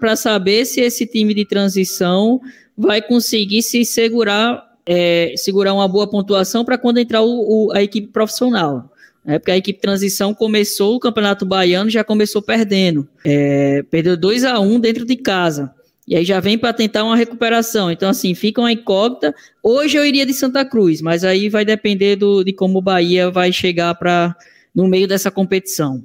para 0.01 0.16
saber 0.16 0.64
se 0.64 0.81
esse 0.81 1.07
time 1.07 1.35
de 1.35 1.45
transição 1.45 2.40
vai 2.77 3.03
conseguir 3.03 3.63
se 3.63 3.85
segurar, 3.85 4.77
é, 4.87 5.35
segurar 5.37 5.75
uma 5.75 5.89
boa 5.89 6.09
pontuação 6.09 6.65
para 6.65 6.79
quando 6.79 6.99
entrar 6.99 7.23
o, 7.23 7.67
o, 7.69 7.73
a 7.73 7.83
equipe 7.83 8.09
profissional. 8.09 8.91
É 9.25 9.39
porque 9.39 9.53
a 9.53 9.57
equipe 9.57 9.81
transição 9.81 10.35
começou 10.35 10.97
o 10.97 11.01
Campeonato 11.01 11.47
Baiano, 11.47 11.89
já 11.89 12.03
começou 12.03 12.43
perdendo. 12.43 13.09
É, 13.25 13.85
perdeu 13.89 14.17
2 14.17 14.45
a 14.45 14.59
1 14.59 14.75
um 14.75 14.81
dentro 14.81 15.05
de 15.05 15.17
casa. 15.17 15.73
E 16.07 16.17
aí 16.17 16.25
já 16.25 16.41
vem 16.41 16.59
para 16.59 16.73
tentar 16.73 17.05
uma 17.05 17.17
recuperação. 17.17 17.91
Então, 17.91 18.11
assim, 18.11 18.35
fica 18.35 18.61
uma 18.61 18.73
incógnita. 18.73 19.33
Hoje 19.63 19.97
eu 19.97 20.05
iria 20.05 20.27
de 20.27 20.35
Santa 20.35 20.65
Cruz, 20.65 21.01
mas 21.01 21.23
aí 21.23 21.49
vai 21.49 21.65
depender 21.65 22.17
do, 22.17 22.43
de 22.43 22.53
como 22.53 22.79
o 22.79 22.83
Bahia 22.83 23.31
vai 23.31 23.53
chegar 23.53 23.95
para 23.95 24.37
no 24.75 24.89
meio 24.89 25.07
dessa 25.07 25.31
competição. 25.31 26.03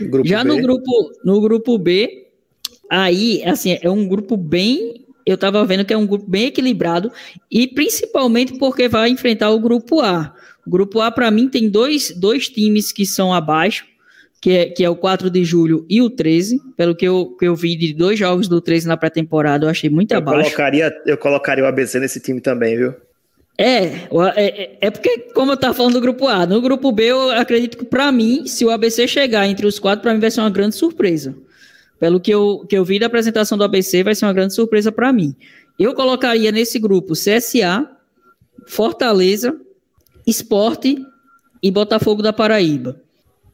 Grupo 0.00 0.26
já 0.26 0.42
B. 0.42 0.48
no 0.48 0.60
grupo, 0.60 1.12
no 1.24 1.40
grupo 1.40 1.78
B, 1.78 2.26
aí, 2.90 3.42
assim, 3.44 3.78
é 3.80 3.90
um 3.90 4.08
grupo 4.08 4.36
bem. 4.36 5.04
Eu 5.28 5.34
estava 5.34 5.62
vendo 5.66 5.84
que 5.84 5.92
é 5.92 5.96
um 5.96 6.06
grupo 6.06 6.24
bem 6.26 6.46
equilibrado, 6.46 7.12
e 7.50 7.66
principalmente 7.66 8.56
porque 8.58 8.88
vai 8.88 9.10
enfrentar 9.10 9.50
o 9.50 9.60
grupo 9.60 10.00
A. 10.00 10.34
O 10.66 10.70
grupo 10.70 11.02
A, 11.02 11.10
para 11.10 11.30
mim, 11.30 11.48
tem 11.48 11.68
dois, 11.68 12.10
dois 12.16 12.48
times 12.48 12.92
que 12.92 13.04
são 13.04 13.34
abaixo 13.34 13.84
que 14.40 14.50
é, 14.52 14.64
que 14.66 14.84
é 14.84 14.88
o 14.88 14.96
4 14.96 15.28
de 15.28 15.44
julho 15.44 15.84
e 15.88 16.00
o 16.00 16.08
13. 16.08 16.60
Pelo 16.76 16.94
que 16.94 17.06
eu, 17.06 17.36
que 17.38 17.46
eu 17.46 17.54
vi 17.54 17.76
de 17.76 17.92
dois 17.92 18.18
jogos 18.18 18.48
do 18.48 18.58
13 18.60 18.88
na 18.88 18.96
pré-temporada, 18.96 19.66
eu 19.66 19.70
achei 19.70 19.90
muito 19.90 20.12
eu 20.12 20.18
abaixo. 20.18 20.44
Colocaria, 20.44 20.96
eu 21.04 21.18
colocaria 21.18 21.64
o 21.64 21.66
ABC 21.66 22.00
nesse 22.00 22.20
time 22.20 22.40
também, 22.40 22.76
viu? 22.76 22.94
É, 23.58 23.84
é, 24.36 24.78
é 24.80 24.90
porque, 24.90 25.30
como 25.34 25.50
eu 25.50 25.56
estava 25.56 25.74
falando 25.74 25.94
do 25.94 26.00
grupo 26.00 26.26
A, 26.26 26.46
no 26.46 26.62
grupo 26.62 26.90
B, 26.90 27.04
eu 27.04 27.32
acredito 27.32 27.76
que, 27.76 27.84
para 27.84 28.10
mim, 28.12 28.46
se 28.46 28.64
o 28.64 28.70
ABC 28.70 29.06
chegar 29.08 29.46
entre 29.46 29.66
os 29.66 29.78
quatro, 29.78 30.00
para 30.00 30.14
mim 30.14 30.20
vai 30.20 30.30
ser 30.30 30.40
uma 30.40 30.50
grande 30.50 30.76
surpresa. 30.76 31.34
Pelo 31.98 32.20
que 32.20 32.30
eu, 32.30 32.64
que 32.68 32.76
eu 32.76 32.84
vi 32.84 32.98
da 32.98 33.06
apresentação 33.06 33.58
do 33.58 33.64
ABC, 33.64 34.02
vai 34.02 34.14
ser 34.14 34.26
uma 34.26 34.32
grande 34.32 34.54
surpresa 34.54 34.92
para 34.92 35.12
mim. 35.12 35.34
Eu 35.78 35.94
colocaria 35.94 36.52
nesse 36.52 36.78
grupo 36.78 37.14
CSA, 37.14 37.88
Fortaleza, 38.66 39.56
Esporte 40.26 41.04
e 41.62 41.70
Botafogo 41.70 42.22
da 42.22 42.32
Paraíba. 42.32 43.00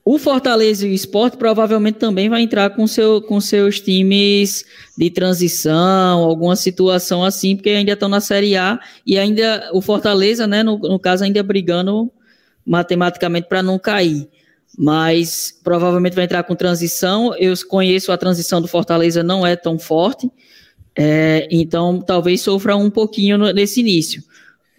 O 0.04 0.18
Fortaleza 0.18 0.86
e 0.86 0.90
o 0.90 0.94
Sport 0.94 1.36
provavelmente 1.36 1.96
também 1.96 2.28
vai 2.28 2.42
entrar 2.42 2.68
com, 2.70 2.86
seu, 2.86 3.22
com 3.22 3.40
seus 3.40 3.80
times 3.80 4.62
de 4.98 5.08
transição, 5.08 6.22
alguma 6.22 6.54
situação 6.56 7.24
assim, 7.24 7.56
porque 7.56 7.70
ainda 7.70 7.92
estão 7.92 8.08
na 8.08 8.20
Série 8.20 8.54
A 8.54 8.78
e 9.06 9.16
ainda 9.16 9.70
o 9.72 9.80
Fortaleza, 9.80 10.46
né, 10.46 10.62
no, 10.62 10.76
no 10.76 10.98
caso, 10.98 11.24
ainda 11.24 11.42
brigando 11.42 12.12
matematicamente 12.66 13.48
para 13.48 13.62
não 13.62 13.78
cair. 13.78 14.28
Mas 14.76 15.58
provavelmente 15.62 16.14
vai 16.14 16.24
entrar 16.24 16.42
com 16.42 16.54
transição. 16.54 17.34
Eu 17.36 17.54
conheço 17.68 18.10
a 18.10 18.16
transição 18.16 18.60
do 18.60 18.68
Fortaleza, 18.68 19.22
não 19.22 19.46
é 19.46 19.54
tão 19.54 19.78
forte, 19.78 20.30
é, 20.96 21.48
então 21.50 22.00
talvez 22.00 22.40
sofra 22.40 22.76
um 22.76 22.90
pouquinho 22.90 23.38
nesse 23.52 23.80
início. 23.80 24.22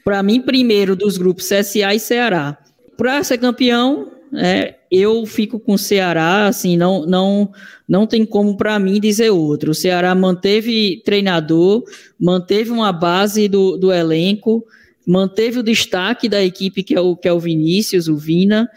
Para 0.03 0.21
mim, 0.21 0.41
primeiro 0.41 0.95
dos 0.95 1.17
grupos 1.17 1.49
CSA 1.49 1.93
e 1.93 1.99
Ceará. 1.99 2.57
Para 2.97 3.23
ser 3.23 3.37
campeão, 3.37 4.11
é, 4.33 4.75
eu 4.91 5.25
fico 5.25 5.59
com 5.59 5.73
o 5.73 5.77
Ceará, 5.77 6.47
assim, 6.47 6.77
não, 6.77 7.05
não, 7.05 7.51
não 7.87 8.07
tem 8.07 8.25
como 8.25 8.55
para 8.55 8.77
mim 8.79 8.99
dizer 8.99 9.29
outro. 9.29 9.71
O 9.71 9.75
Ceará 9.75 10.13
manteve 10.15 11.01
treinador, 11.03 11.83
manteve 12.19 12.71
uma 12.71 12.91
base 12.91 13.47
do, 13.47 13.77
do 13.77 13.91
elenco, 13.91 14.65
manteve 15.05 15.59
o 15.59 15.63
destaque 15.63 16.29
da 16.29 16.43
equipe 16.43 16.83
que 16.83 16.95
é 16.95 17.01
o, 17.01 17.15
que 17.15 17.27
é 17.27 17.33
o 17.33 17.39
Vinícius, 17.39 18.07
o 18.07 18.15
Vina, 18.15 18.69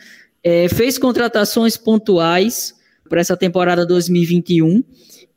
é, 0.49 0.69
fez 0.69 0.97
contratações 0.97 1.77
pontuais 1.77 2.75
para 3.09 3.21
essa 3.21 3.37
temporada 3.37 3.85
2021. 3.85 4.83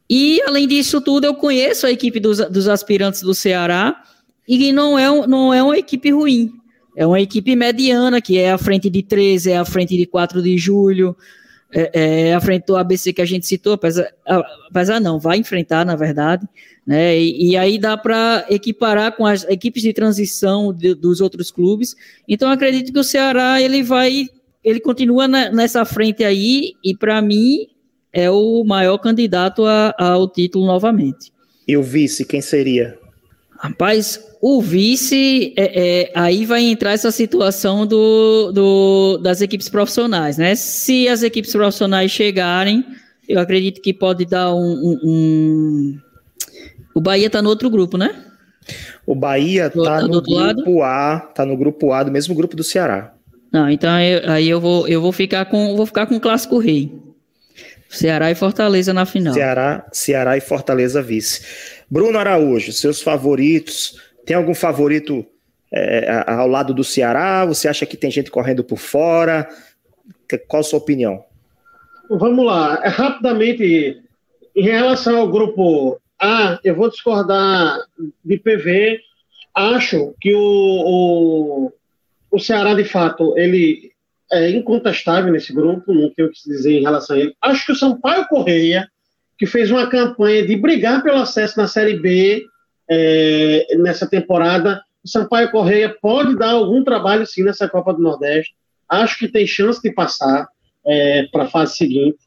E, 0.09 0.41
além 0.43 0.67
disso 0.67 1.01
tudo, 1.01 1.25
eu 1.25 1.35
conheço 1.35 1.85
a 1.85 1.91
equipe 1.91 2.19
dos, 2.19 2.37
dos 2.49 2.67
aspirantes 2.67 3.21
do 3.21 3.33
Ceará 3.33 4.01
e 4.47 4.71
não 4.71 4.97
é, 4.97 5.27
não 5.27 5.53
é 5.53 5.61
uma 5.61 5.77
equipe 5.77 6.11
ruim. 6.11 6.53
É 6.95 7.05
uma 7.05 7.19
equipe 7.19 7.55
mediana, 7.55 8.21
que 8.21 8.37
é 8.37 8.51
a 8.51 8.57
frente 8.57 8.89
de 8.89 9.01
13, 9.03 9.51
é 9.51 9.57
a 9.57 9.65
frente 9.65 9.97
de 9.97 10.05
4 10.05 10.41
de 10.41 10.57
julho, 10.57 11.15
é, 11.73 12.29
é 12.29 12.33
a 12.33 12.41
frente 12.41 12.65
do 12.65 12.75
ABC 12.75 13.13
que 13.13 13.21
a 13.21 13.25
gente 13.25 13.47
citou, 13.47 13.73
apesar, 13.73 14.09
apesar 14.69 14.99
não, 14.99 15.19
vai 15.19 15.37
enfrentar, 15.37 15.85
na 15.85 15.95
verdade, 15.95 16.45
né? 16.85 17.17
E, 17.17 17.51
e 17.51 17.57
aí 17.57 17.77
dá 17.77 17.95
para 17.95 18.45
equiparar 18.49 19.15
com 19.15 19.25
as 19.25 19.43
equipes 19.45 19.83
de 19.83 19.93
transição 19.93 20.73
de, 20.73 20.93
dos 20.93 21.21
outros 21.21 21.49
clubes. 21.51 21.95
Então 22.27 22.49
acredito 22.49 22.91
que 22.91 22.99
o 22.99 23.03
Ceará 23.03 23.61
ele 23.61 23.83
vai, 23.83 24.27
ele 24.63 24.79
continua 24.79 25.27
na, 25.27 25.51
nessa 25.51 25.83
frente 25.85 26.23
aí 26.23 26.73
e 26.83 26.95
para 26.95 27.21
mim 27.21 27.67
é 28.13 28.29
o 28.29 28.63
maior 28.63 28.97
candidato 28.97 29.65
a, 29.65 29.93
ao 29.97 30.27
título 30.27 30.65
novamente. 30.65 31.31
E 31.67 31.77
o 31.77 31.83
vice, 31.83 32.25
quem 32.25 32.41
seria? 32.41 32.97
Rapaz, 33.57 34.19
o 34.41 34.59
vice, 34.61 35.53
é, 35.55 36.01
é, 36.01 36.11
aí 36.15 36.45
vai 36.45 36.63
entrar 36.63 36.91
essa 36.91 37.11
situação 37.11 37.85
do, 37.85 38.51
do, 38.51 39.17
das 39.19 39.39
equipes 39.39 39.69
profissionais, 39.69 40.37
né? 40.37 40.55
Se 40.55 41.07
as 41.07 41.21
equipes 41.21 41.51
profissionais 41.51 42.11
chegarem, 42.11 42.83
eu 43.29 43.39
acredito 43.39 43.79
que 43.79 43.93
pode 43.93 44.25
dar 44.25 44.53
um. 44.53 44.59
um, 44.59 44.99
um... 45.03 45.99
O 46.93 46.99
Bahia 46.99 47.27
está 47.27 47.41
no 47.41 47.49
outro 47.49 47.69
grupo, 47.69 47.97
né? 47.97 48.25
O 49.05 49.15
Bahia 49.15 49.67
está 49.67 50.01
no 50.01 50.09
grupo 50.09 50.33
lado? 50.33 50.81
A, 50.81 51.19
tá 51.19 51.45
no 51.45 51.55
grupo 51.55 51.93
A, 51.93 52.03
do 52.03 52.11
mesmo 52.11 52.33
grupo 52.33 52.55
do 52.55 52.63
Ceará. 52.63 53.13
Não, 53.51 53.69
então 53.69 53.99
eu, 53.99 54.29
aí 54.29 54.49
eu 54.49 54.61
vou, 54.61 54.87
eu 54.87 55.01
vou 55.01 55.11
ficar 55.11 55.45
com 55.45 55.75
vou 55.75 55.85
ficar 55.85 56.07
com 56.07 56.15
o 56.15 56.21
clássico 56.21 56.57
rei. 56.57 56.91
Ceará 57.89 58.31
e 58.31 58.35
Fortaleza 58.35 58.93
na 58.93 59.05
final. 59.05 59.33
Ceará, 59.33 59.85
Ceará 59.91 60.37
e 60.37 60.41
Fortaleza 60.41 61.01
vice. 61.01 61.81
Bruno 61.89 62.17
Araújo, 62.17 62.71
seus 62.71 63.01
favoritos. 63.01 63.99
Tem 64.25 64.35
algum 64.35 64.55
favorito 64.55 65.25
é, 65.73 66.23
ao 66.25 66.47
lado 66.47 66.73
do 66.73 66.85
Ceará? 66.85 67.45
Você 67.45 67.67
acha 67.67 67.85
que 67.85 67.97
tem 67.97 68.09
gente 68.09 68.31
correndo 68.31 68.63
por 68.63 68.77
fora? 68.77 69.47
Qual 70.47 70.61
a 70.61 70.63
sua 70.63 70.79
opinião? 70.79 71.25
Vamos 72.09 72.45
lá. 72.45 72.79
É, 72.83 72.87
rapidamente, 72.87 74.01
em 74.55 74.63
relação 74.63 75.17
ao 75.17 75.29
grupo 75.29 75.99
A, 76.17 76.59
eu 76.63 76.75
vou 76.75 76.89
discordar 76.89 77.77
de 78.23 78.37
PV. 78.37 78.99
Acho 79.53 80.13
que 80.21 80.33
o, 80.33 80.39
o, 80.39 81.73
o 82.31 82.39
Ceará, 82.39 82.73
de 82.73 82.85
fato, 82.85 83.37
ele 83.37 83.91
é 84.31 84.49
incontestável 84.49 85.31
nesse 85.31 85.53
grupo, 85.53 85.93
não 85.93 86.09
tenho 86.09 86.29
o 86.29 86.31
que 86.31 86.49
dizer 86.49 86.79
em 86.79 86.83
relação 86.83 87.15
a 87.15 87.19
ele. 87.19 87.35
Acho 87.41 87.65
que 87.65 87.71
o 87.73 87.75
Sampaio 87.75 88.27
Correia, 88.27 88.87
que 89.37 89.45
fez 89.45 89.69
uma 89.69 89.87
campanha 89.87 90.45
de 90.45 90.55
brigar 90.55 91.03
pelo 91.03 91.17
acesso 91.17 91.57
na 91.57 91.67
Série 91.67 91.99
B 91.99 92.45
é, 92.89 93.75
nessa 93.77 94.07
temporada, 94.07 94.81
o 95.03 95.07
Sampaio 95.07 95.51
Correia 95.51 95.95
pode 96.01 96.37
dar 96.37 96.51
algum 96.51 96.83
trabalho 96.83 97.25
sim 97.25 97.43
nessa 97.43 97.67
Copa 97.67 97.93
do 97.93 98.01
Nordeste. 98.01 98.55
Acho 98.87 99.17
que 99.17 99.27
tem 99.27 99.45
chance 99.45 99.81
de 99.81 99.91
passar 99.91 100.47
é, 100.85 101.23
para 101.31 101.43
a 101.43 101.47
fase 101.47 101.75
seguinte. 101.75 102.19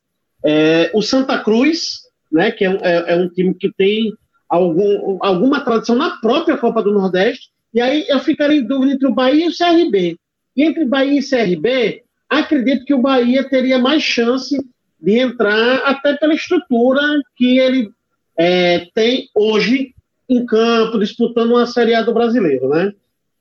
É, 0.45 0.91
o 0.93 1.01
Santa 1.01 1.39
Cruz, 1.39 2.03
né, 2.31 2.51
que 2.51 2.65
é, 2.65 2.79
é, 2.83 3.13
é, 3.13 3.17
um 3.17 3.29
time 3.29 3.55
que 3.55 3.73
tem 3.73 4.13
algum, 4.49 5.19
alguma 5.21 5.65
tradição 5.65 5.97
na 5.97 6.19
própria 6.19 6.59
Copa 6.59 6.83
do 6.83 6.93
Nordeste, 6.93 7.49
e 7.75 7.81
aí 7.81 8.07
eu 8.09 8.21
ficaria 8.21 8.61
em 8.61 8.65
dúvida 8.65 8.95
entre 8.95 9.09
o 9.09 9.15
Bahia 9.15 9.47
e 9.47 9.49
o 9.49 9.57
CRB. 9.57 10.17
E 10.57 10.63
entre 10.63 10.85
Bahia 10.85 11.19
e 11.19 11.29
CRB, 11.29 12.05
acredito 12.29 12.85
que 12.85 12.95
o 12.95 13.03
Bahia 13.03 13.43
teria 13.49 13.79
mais 13.79 14.03
chance 14.03 14.57
de 15.01 15.19
entrar, 15.19 15.79
até 15.85 16.15
pela 16.15 16.33
estrutura 16.33 17.03
que 17.37 17.59
ele 17.59 17.91
é, 18.39 18.87
tem 18.95 19.29
hoje 19.35 19.93
em 20.29 20.47
campo, 20.47 20.99
disputando 20.99 21.51
uma 21.51 21.67
Série 21.67 21.95
A 21.95 22.03
do 22.03 22.15
brasileiro. 22.15 22.69
Né? 22.69 22.93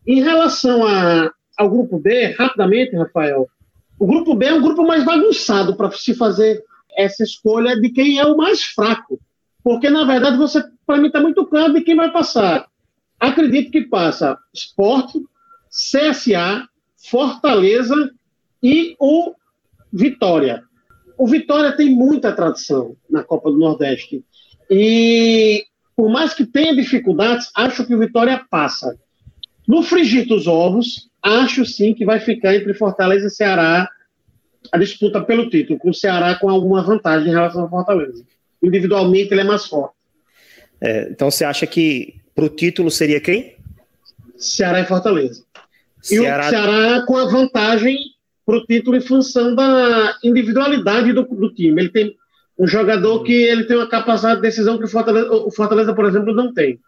Em 0.06 0.22
relação 0.22 0.86
a, 0.86 1.32
ao 1.58 1.70
grupo 1.70 2.00
B, 2.00 2.36
rapidamente, 2.38 2.96
Rafael, 2.96 3.48
o 4.00 4.08
grupo 4.08 4.34
B 4.34 4.48
é 4.48 4.54
um 4.54 4.62
grupo 4.62 4.86
mais 4.86 5.06
bagunçado 5.06 5.76
para 5.76 5.92
se 5.92 6.16
fazer 6.16 6.62
essa 6.98 7.24
escolha 7.24 7.80
de 7.80 7.90
quem 7.90 8.20
é 8.20 8.26
o 8.26 8.36
mais 8.36 8.64
fraco. 8.64 9.20
Porque, 9.64 9.90
na 9.90 10.04
verdade, 10.04 10.38
você, 10.38 10.62
para 10.86 10.98
mim, 10.98 11.08
está 11.08 11.22
muito 11.22 11.46
claro 11.46 11.72
de 11.72 11.82
quem 11.82 11.96
vai 11.96 12.12
passar. 12.12 12.68
Acredito 13.24 13.72
que 13.72 13.84
passa 13.84 14.38
Sport, 14.54 15.16
CSA, 15.70 16.68
Fortaleza 17.10 18.12
e 18.62 18.98
o 19.00 19.34
Vitória. 19.94 20.62
O 21.18 21.26
Vitória 21.26 21.72
tem 21.72 21.90
muita 21.90 22.34
tradição 22.34 22.98
na 23.10 23.24
Copa 23.24 23.50
do 23.50 23.58
Nordeste. 23.58 24.26
E, 24.70 25.64
por 25.96 26.12
mais 26.12 26.34
que 26.34 26.46
tenha 26.46 26.76
dificuldades, 26.76 27.50
acho 27.56 27.86
que 27.86 27.96
o 27.96 28.00
Vitória 28.00 28.46
passa. 28.52 29.00
No 29.66 29.84
frigir 29.84 30.28
dos 30.28 30.46
ovos, 30.46 31.10
acho 31.22 31.66
sim 31.66 31.94
que 31.94 32.04
vai 32.04 32.20
ficar 32.20 32.54
entre 32.54 32.74
Fortaleza 32.74 33.28
e 33.28 33.30
Ceará 33.30 33.90
a 34.70 34.78
disputa 34.78 35.22
pelo 35.22 35.50
título, 35.50 35.80
com 35.80 35.92
o 35.92 35.94
Ceará 35.94 36.36
com 36.36 36.50
alguma 36.50 36.84
vantagem 36.84 37.30
em 37.30 37.34
relação 37.34 37.62
ao 37.62 37.70
Fortaleza. 37.70 38.26
Individualmente, 38.62 39.34
ele 39.34 39.42
é 39.42 39.46
mais 39.46 39.66
forte. 39.66 39.96
É, 40.82 41.08
então 41.10 41.32
você 41.32 41.46
acha 41.46 41.66
que 41.66 42.22
para 42.36 42.46
o 42.46 42.50
título 42.50 42.90
seria 42.90 43.20
quem? 43.20 43.56
Ceará 44.38 44.82
e 44.82 44.86
Fortaleza. 44.86 45.44
Ceará... 46.02 46.46
E 46.46 46.48
o 46.48 46.50
Ceará 46.50 47.06
com 47.06 47.18
a 47.18 47.26
vantagem 47.26 47.98
para 48.46 48.58
o 48.58 48.66
título 48.66 48.98
em 48.98 49.02
função 49.02 49.56
da 49.56 50.18
individualidade 50.24 51.14
do, 51.14 51.24
do, 51.24 51.54
time. 51.54 51.82
Ele 51.82 51.90
tem 51.90 52.16
um 52.58 52.68
jogador 52.68 53.24
que 53.24 53.34
ele 53.34 53.64
tem 53.64 53.78
uma 53.78 53.88
capacidade 53.88 54.36
de 54.36 54.42
decisão 54.42 54.78
que 54.78 54.86
o 54.86 54.88
Fortaleza, 54.88 55.32
o 55.32 55.52
Fortaleza 55.52 55.94
por 55.94 56.06
exemplo, 56.06 56.34
não 56.34 56.54
tem. 56.54 56.80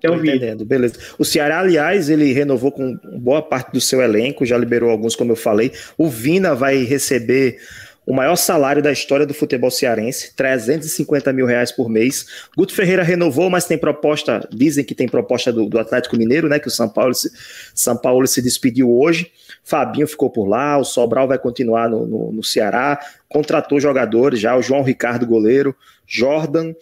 Que 0.00 0.06
é 0.06 0.10
o 0.10 0.16
Entendendo, 0.16 0.64
beleza. 0.64 0.98
O 1.18 1.24
Ceará, 1.24 1.60
aliás, 1.60 2.10
ele 2.10 2.32
renovou 2.32 2.70
com 2.70 2.98
boa 3.18 3.40
parte 3.40 3.72
do 3.72 3.80
seu 3.80 4.02
elenco, 4.02 4.44
já 4.44 4.58
liberou 4.58 4.90
alguns, 4.90 5.16
como 5.16 5.32
eu 5.32 5.36
falei. 5.36 5.72
O 5.96 6.08
Vina 6.08 6.54
vai 6.54 6.84
receber 6.84 7.58
o 8.06 8.14
maior 8.14 8.36
salário 8.36 8.80
da 8.80 8.92
história 8.92 9.26
do 9.26 9.34
futebol 9.34 9.70
cearense, 9.70 10.32
350 10.36 11.32
mil 11.32 11.44
reais 11.44 11.72
por 11.72 11.88
mês. 11.88 12.24
Guto 12.56 12.72
Ferreira 12.72 13.02
renovou, 13.02 13.50
mas 13.50 13.64
tem 13.64 13.76
proposta, 13.76 14.48
dizem 14.52 14.84
que 14.84 14.94
tem 14.94 15.08
proposta 15.08 15.52
do, 15.52 15.68
do 15.68 15.76
Atlético 15.76 16.16
Mineiro, 16.16 16.48
né? 16.48 16.60
Que 16.60 16.68
o 16.68 16.70
São 16.70 16.88
Paulo, 16.88 17.12
se, 17.12 17.28
São 17.74 17.96
Paulo 17.96 18.24
se 18.28 18.40
despediu 18.40 18.96
hoje. 18.96 19.32
Fabinho 19.64 20.06
ficou 20.06 20.30
por 20.30 20.46
lá, 20.46 20.78
o 20.78 20.84
Sobral 20.84 21.26
vai 21.26 21.38
continuar 21.38 21.90
no, 21.90 22.06
no, 22.06 22.32
no 22.32 22.44
Ceará, 22.44 23.00
contratou 23.28 23.80
jogadores 23.80 24.38
já, 24.38 24.56
o 24.56 24.62
João 24.62 24.82
Ricardo, 24.82 25.26
goleiro, 25.26 25.74
Jordan, 26.06 26.72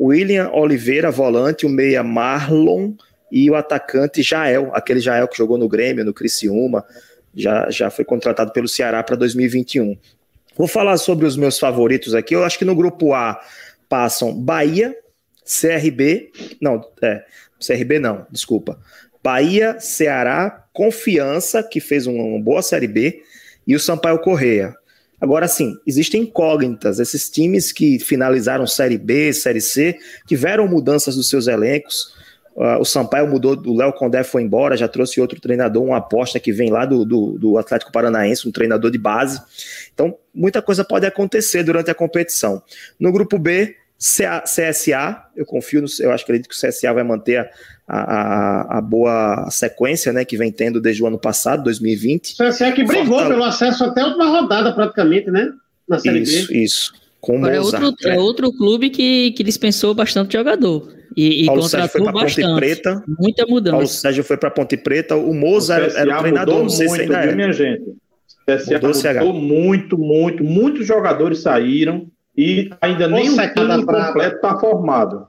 William 0.00 0.48
Oliveira, 0.50 1.10
volante, 1.10 1.66
o 1.66 1.68
meia 1.68 2.02
Marlon 2.02 2.94
e 3.30 3.50
o 3.50 3.54
atacante 3.54 4.22
Jael, 4.22 4.70
aquele 4.72 5.00
Jael 5.00 5.28
que 5.28 5.36
jogou 5.36 5.58
no 5.58 5.68
Grêmio, 5.68 6.06
no 6.06 6.14
Criciúma, 6.14 6.86
já, 7.34 7.68
já 7.70 7.90
foi 7.90 8.04
contratado 8.06 8.50
pelo 8.52 8.66
Ceará 8.66 9.02
para 9.02 9.16
2021. 9.16 9.98
Vou 10.56 10.66
falar 10.66 10.96
sobre 10.96 11.26
os 11.26 11.36
meus 11.36 11.58
favoritos 11.58 12.14
aqui. 12.14 12.34
Eu 12.34 12.44
acho 12.44 12.58
que 12.58 12.64
no 12.64 12.74
grupo 12.74 13.12
A 13.14 13.40
passam 13.88 14.34
Bahia, 14.34 14.94
CRB, 15.44 16.30
não, 16.60 16.80
é, 17.02 17.24
CRB 17.58 17.98
não, 17.98 18.26
desculpa. 18.30 18.78
Bahia, 19.22 19.78
Ceará, 19.80 20.64
Confiança, 20.72 21.62
que 21.62 21.80
fez 21.80 22.06
uma 22.06 22.40
boa 22.40 22.62
Série 22.62 22.86
B, 22.86 23.22
e 23.66 23.74
o 23.74 23.80
Sampaio 23.80 24.18
Correia. 24.18 24.74
Agora 25.20 25.46
sim, 25.46 25.76
existem 25.86 26.22
incógnitas. 26.22 26.98
Esses 26.98 27.28
times 27.28 27.72
que 27.72 27.98
finalizaram 27.98 28.66
Série 28.66 28.96
B, 28.96 29.32
Série 29.32 29.60
C, 29.60 29.98
tiveram 30.26 30.66
mudanças 30.66 31.14
dos 31.14 31.28
seus 31.28 31.46
elencos. 31.46 32.14
Uh, 32.60 32.78
o 32.78 32.84
Sampaio 32.84 33.26
mudou, 33.26 33.56
o 33.64 33.74
Léo 33.74 33.90
Condé 33.90 34.22
foi 34.22 34.42
embora, 34.42 34.76
já 34.76 34.86
trouxe 34.86 35.18
outro 35.18 35.40
treinador, 35.40 35.82
uma 35.82 35.96
aposta 35.96 36.38
que 36.38 36.52
vem 36.52 36.68
lá 36.68 36.84
do, 36.84 37.06
do, 37.06 37.38
do, 37.38 37.56
Atlético 37.56 37.90
Paranaense, 37.90 38.46
um 38.46 38.52
treinador 38.52 38.90
de 38.90 38.98
base. 38.98 39.40
Então, 39.94 40.14
muita 40.34 40.60
coisa 40.60 40.84
pode 40.84 41.06
acontecer 41.06 41.62
durante 41.62 41.90
a 41.90 41.94
competição. 41.94 42.62
No 42.98 43.10
grupo 43.10 43.38
B, 43.38 43.74
CSA, 43.98 45.24
eu 45.34 45.46
confio, 45.46 45.80
no, 45.80 45.88
eu 46.00 46.12
acho 46.12 46.22
que 46.22 46.32
acredito 46.32 46.50
que 46.50 46.54
o 46.54 46.68
CSA 46.68 46.92
vai 46.92 47.02
manter 47.02 47.38
a, 47.38 47.48
a, 47.88 48.78
a, 48.78 48.80
boa 48.82 49.48
sequência 49.50 50.12
né, 50.12 50.22
que 50.26 50.36
vem 50.36 50.52
tendo 50.52 50.82
desde 50.82 51.02
o 51.02 51.06
ano 51.06 51.18
passado, 51.18 51.64
2020. 51.64 52.34
O 52.42 52.46
CSA 52.46 52.72
que 52.72 52.84
brigou 52.84 53.26
pelo 53.26 53.42
acesso 53.42 53.84
até 53.84 54.02
a 54.02 54.06
última 54.08 54.28
rodada, 54.28 54.74
praticamente, 54.74 55.30
né? 55.30 55.50
Na 55.88 55.98
Série 55.98 56.20
isso, 56.20 56.48
B. 56.48 56.58
Isso, 56.58 56.92
com 57.20 57.46
é, 57.46 57.60
outro, 57.60 57.94
é 58.04 58.18
outro 58.18 58.52
clube 58.52 58.90
que, 58.90 59.32
que 59.32 59.42
dispensou 59.42 59.94
bastante 59.94 60.32
jogador. 60.32 60.92
E, 61.16 61.42
e 61.42 61.46
Paulo 61.46 61.62
Sérgio 61.62 61.90
foi 61.90 62.02
para 62.02 62.12
Ponte 62.12 62.54
Preta. 62.54 63.04
Muita 63.18 63.46
mudança. 63.46 63.72
Paulo 63.72 63.88
Sérgio 63.88 64.24
foi 64.24 64.36
para 64.36 64.50
Ponte 64.50 64.76
Preta. 64.76 65.16
O 65.16 65.34
Moza 65.34 65.74
o 65.74 65.82
era, 65.82 66.16
o 66.16 66.20
treinador, 66.20 66.62
não 66.62 66.68
sei 66.68 66.86
muito, 66.86 66.96
se 66.98 67.02
ainda 67.02 67.20
viu, 67.22 67.30
é. 67.30 67.34
minha 67.34 67.52
gente. 67.52 67.82
O 67.82 68.90
CSA 68.90 69.14
mudou, 69.14 69.32
mudou 69.32 69.32
muito, 69.34 69.98
muito. 69.98 70.44
Muitos 70.44 70.86
jogadores 70.86 71.40
saíram 71.40 72.06
e 72.36 72.70
ainda 72.80 73.06
nem 73.08 73.28
o 73.28 73.34
time 73.34 73.48
completo 73.48 74.36
está 74.36 74.58
formado. 74.58 75.26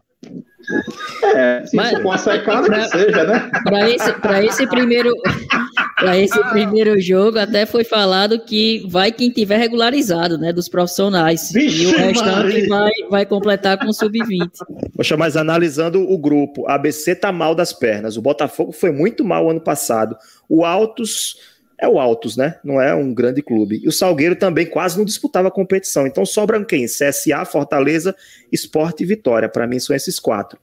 É, 1.35 1.65
se 1.65 1.75
Mas, 1.75 1.91
for 1.91 2.01
uma 2.01 2.17
secada 2.17 2.67
pra, 2.67 2.79
que 2.79 2.89
seja, 2.89 3.23
né? 3.23 3.51
Para 3.63 3.89
esse, 3.89 4.13
esse 4.45 4.67
primeiro 4.67 5.13
para 6.01 6.17
esse 6.17 6.43
primeiro 6.49 6.99
jogo 6.99 7.37
até 7.37 7.65
foi 7.65 7.83
falado 7.83 8.39
que 8.39 8.83
vai 8.89 9.11
quem 9.11 9.29
tiver 9.29 9.57
regularizado, 9.57 10.37
né, 10.37 10.51
dos 10.51 10.67
profissionais. 10.67 11.51
Vixe, 11.51 11.83
e 11.83 11.87
o 11.87 11.97
restante 11.97 12.67
vai, 12.67 12.91
vai 13.09 13.25
completar 13.25 13.77
com 13.77 13.93
sub-20. 13.93 14.49
Poxa, 14.95 15.15
mas 15.15 15.37
analisando 15.37 16.01
o 16.01 16.17
grupo, 16.17 16.67
a 16.67 16.75
ABC 16.75 17.15
tá 17.15 17.31
mal 17.31 17.53
das 17.53 17.71
pernas. 17.71 18.17
O 18.17 18.21
Botafogo 18.21 18.71
foi 18.71 18.91
muito 18.91 19.23
mal 19.23 19.49
ano 19.49 19.61
passado. 19.61 20.17
O 20.49 20.65
Altos 20.65 21.37
é 21.81 21.87
o 21.87 21.99
Altos, 21.99 22.37
né? 22.37 22.57
Não 22.63 22.79
é 22.79 22.93
um 22.93 23.11
grande 23.11 23.41
clube. 23.41 23.81
E 23.83 23.87
o 23.87 23.91
Salgueiro 23.91 24.35
também 24.35 24.67
quase 24.67 24.95
não 24.99 25.03
disputava 25.03 25.47
a 25.47 25.51
competição. 25.51 26.05
Então 26.05 26.23
sobram 26.23 26.63
quem? 26.63 26.85
CSA, 26.85 27.43
Fortaleza, 27.43 28.15
Esporte 28.51 29.01
e 29.01 29.05
Vitória. 29.05 29.49
Para 29.49 29.65
mim 29.65 29.79
são 29.79 29.95
esses 29.95 30.19
quatro. 30.19 30.59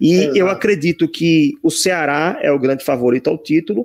E 0.00 0.14
Exato. 0.14 0.38
eu 0.38 0.48
acredito 0.48 1.08
que 1.08 1.54
o 1.60 1.70
Ceará 1.70 2.38
é 2.40 2.52
o 2.52 2.58
grande 2.58 2.84
favorito 2.84 3.28
ao 3.28 3.36
título. 3.36 3.84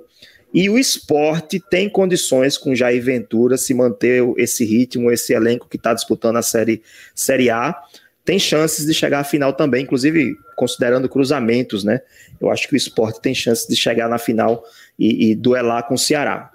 E 0.54 0.70
o 0.70 0.78
esporte 0.78 1.60
tem 1.60 1.88
condições 1.88 2.56
com 2.56 2.74
Jair 2.74 3.02
Ventura 3.02 3.58
se 3.58 3.74
manter 3.74 4.22
esse 4.38 4.64
ritmo, 4.64 5.10
esse 5.10 5.32
elenco 5.32 5.68
que 5.68 5.76
está 5.76 5.92
disputando 5.92 6.36
a 6.36 6.42
série, 6.42 6.82
série 7.14 7.50
A. 7.50 7.76
Tem 8.24 8.38
chances 8.38 8.86
de 8.86 8.94
chegar 8.94 9.20
à 9.20 9.24
final 9.24 9.52
também, 9.52 9.82
inclusive 9.82 10.36
considerando 10.56 11.08
cruzamentos, 11.08 11.82
né? 11.82 12.00
Eu 12.40 12.50
acho 12.50 12.68
que 12.68 12.74
o 12.74 12.76
esporte 12.76 13.20
tem 13.20 13.34
chances 13.34 13.66
de 13.66 13.76
chegar 13.76 14.08
na 14.08 14.18
final 14.18 14.64
e, 14.98 15.30
e 15.30 15.34
duelar 15.34 15.86
com 15.86 15.94
o 15.94 15.98
Ceará. 15.98 16.50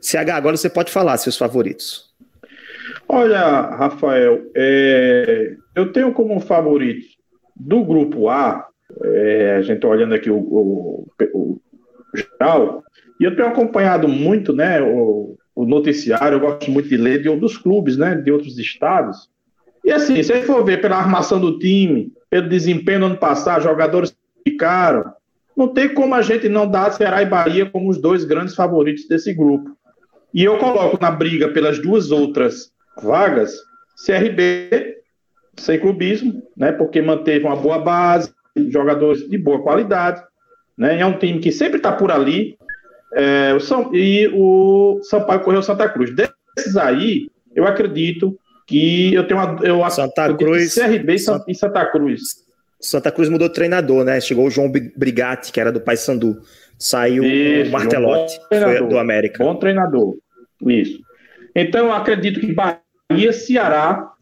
CH, 0.00 0.30
agora 0.34 0.56
você 0.56 0.68
pode 0.68 0.92
falar 0.92 1.16
seus 1.16 1.36
favoritos. 1.36 2.12
Olha, 3.08 3.60
Rafael, 3.60 4.42
é, 4.54 5.56
eu 5.74 5.92
tenho 5.92 6.12
como 6.12 6.40
favorito 6.40 7.06
do 7.54 7.84
grupo 7.84 8.28
A, 8.28 8.66
é, 9.02 9.56
a 9.56 9.62
gente 9.62 9.80
tá 9.80 9.88
olhando 9.88 10.14
aqui 10.14 10.30
o, 10.30 10.36
o, 10.36 11.06
o, 11.32 11.60
geral, 12.14 12.82
e 13.20 13.24
eu 13.24 13.36
tenho 13.36 13.48
acompanhado 13.48 14.08
muito 14.08 14.52
né, 14.52 14.80
o, 14.80 15.36
o 15.54 15.64
noticiário, 15.64 16.36
eu 16.36 16.40
gosto 16.40 16.70
muito 16.70 16.88
de 16.88 16.96
ler 16.96 17.22
de 17.22 17.28
outros 17.28 17.56
clubes, 17.56 17.96
né, 17.96 18.14
de 18.14 18.30
outros 18.30 18.58
estados. 18.58 19.28
E 19.84 19.92
assim, 19.92 20.22
se 20.22 20.32
a 20.32 20.42
for 20.42 20.64
ver 20.64 20.80
pela 20.80 20.96
armação 20.96 21.38
do 21.38 21.58
time, 21.58 22.10
pelo 22.30 22.48
desempenho 22.48 23.00
no 23.00 23.06
ano 23.06 23.18
passado, 23.18 23.62
jogadores 23.62 24.16
ficaram, 24.46 25.12
não 25.56 25.68
tem 25.68 25.92
como 25.92 26.14
a 26.14 26.22
gente 26.22 26.48
não 26.48 26.68
dar 26.68 26.92
Ceará 26.92 27.22
e 27.22 27.26
Bahia 27.26 27.66
como 27.66 27.88
os 27.88 28.00
dois 28.00 28.24
grandes 28.24 28.54
favoritos 28.54 29.06
desse 29.06 29.32
grupo. 29.32 29.76
E 30.32 30.42
eu 30.42 30.58
coloco 30.58 30.98
na 31.00 31.10
briga 31.10 31.48
pelas 31.48 31.80
duas 31.80 32.10
outras 32.10 32.72
vagas 33.00 33.56
CRB, 34.04 34.96
sem 35.56 35.78
clubismo, 35.78 36.42
né, 36.56 36.72
porque 36.72 37.00
manteve 37.00 37.44
uma 37.44 37.56
boa 37.56 37.78
base, 37.78 38.32
jogadores 38.68 39.28
de 39.28 39.38
boa 39.38 39.62
qualidade, 39.62 40.22
né, 40.76 41.00
é 41.00 41.06
um 41.06 41.16
time 41.18 41.38
que 41.38 41.52
sempre 41.52 41.76
está 41.76 41.92
por 41.92 42.10
ali, 42.10 42.58
é, 43.14 43.54
o 43.54 43.60
São, 43.60 43.94
e 43.94 44.28
o 44.34 44.98
Sampaio 45.02 45.40
Correu 45.40 45.62
Santa 45.62 45.88
Cruz. 45.88 46.12
Desses 46.12 46.76
aí, 46.76 47.28
eu 47.54 47.64
acredito 47.64 48.36
que 48.66 49.14
eu 49.14 49.26
tenho 49.26 49.40
uma. 49.40 49.56
Eu, 49.62 49.88
Santa 49.90 50.34
Cruz. 50.34 50.74
CRB 50.74 51.18
Santa, 51.18 51.44
e 51.48 51.54
Santa 51.54 51.86
Cruz. 51.86 52.43
Santa 52.84 53.10
Cruz 53.10 53.30
mudou 53.30 53.48
de 53.48 53.54
treinador, 53.54 54.04
né? 54.04 54.20
Chegou 54.20 54.46
o 54.46 54.50
João 54.50 54.70
Brigatti, 54.70 55.50
que 55.50 55.58
era 55.58 55.72
do 55.72 55.80
Paysandu. 55.80 56.42
Saiu 56.78 57.24
Isso, 57.24 57.70
o 57.70 57.72
Martelotti, 57.72 58.38
um 58.82 58.88
do 58.88 58.98
América. 58.98 59.42
Bom 59.42 59.54
treinador. 59.56 60.16
Isso. 60.66 61.00
Então, 61.56 61.86
eu 61.86 61.92
acredito 61.92 62.40
que 62.40 62.52
Bahia, 62.52 63.32
Ceará, 63.32 64.12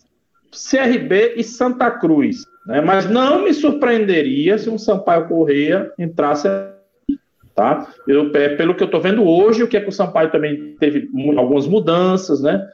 CRB 0.52 1.34
e 1.36 1.42
Santa 1.42 1.90
Cruz. 1.90 2.44
Né? 2.64 2.80
Mas 2.80 3.10
não 3.10 3.42
me 3.42 3.52
surpreenderia 3.52 4.56
se 4.58 4.70
um 4.70 4.78
Sampaio 4.78 5.26
Correia 5.26 5.90
entrasse. 5.98 6.46
Tá? 7.56 7.88
Eu, 8.06 8.30
é, 8.34 8.50
pelo 8.50 8.76
que 8.76 8.82
eu 8.82 8.86
estou 8.86 9.00
vendo 9.00 9.24
hoje, 9.24 9.64
o 9.64 9.68
que 9.68 9.76
é 9.76 9.80
que 9.80 9.88
o 9.88 9.92
Sampaio 9.92 10.30
também 10.30 10.76
teve 10.78 11.08
algumas 11.36 11.66
mudanças, 11.66 12.40
né? 12.40 12.64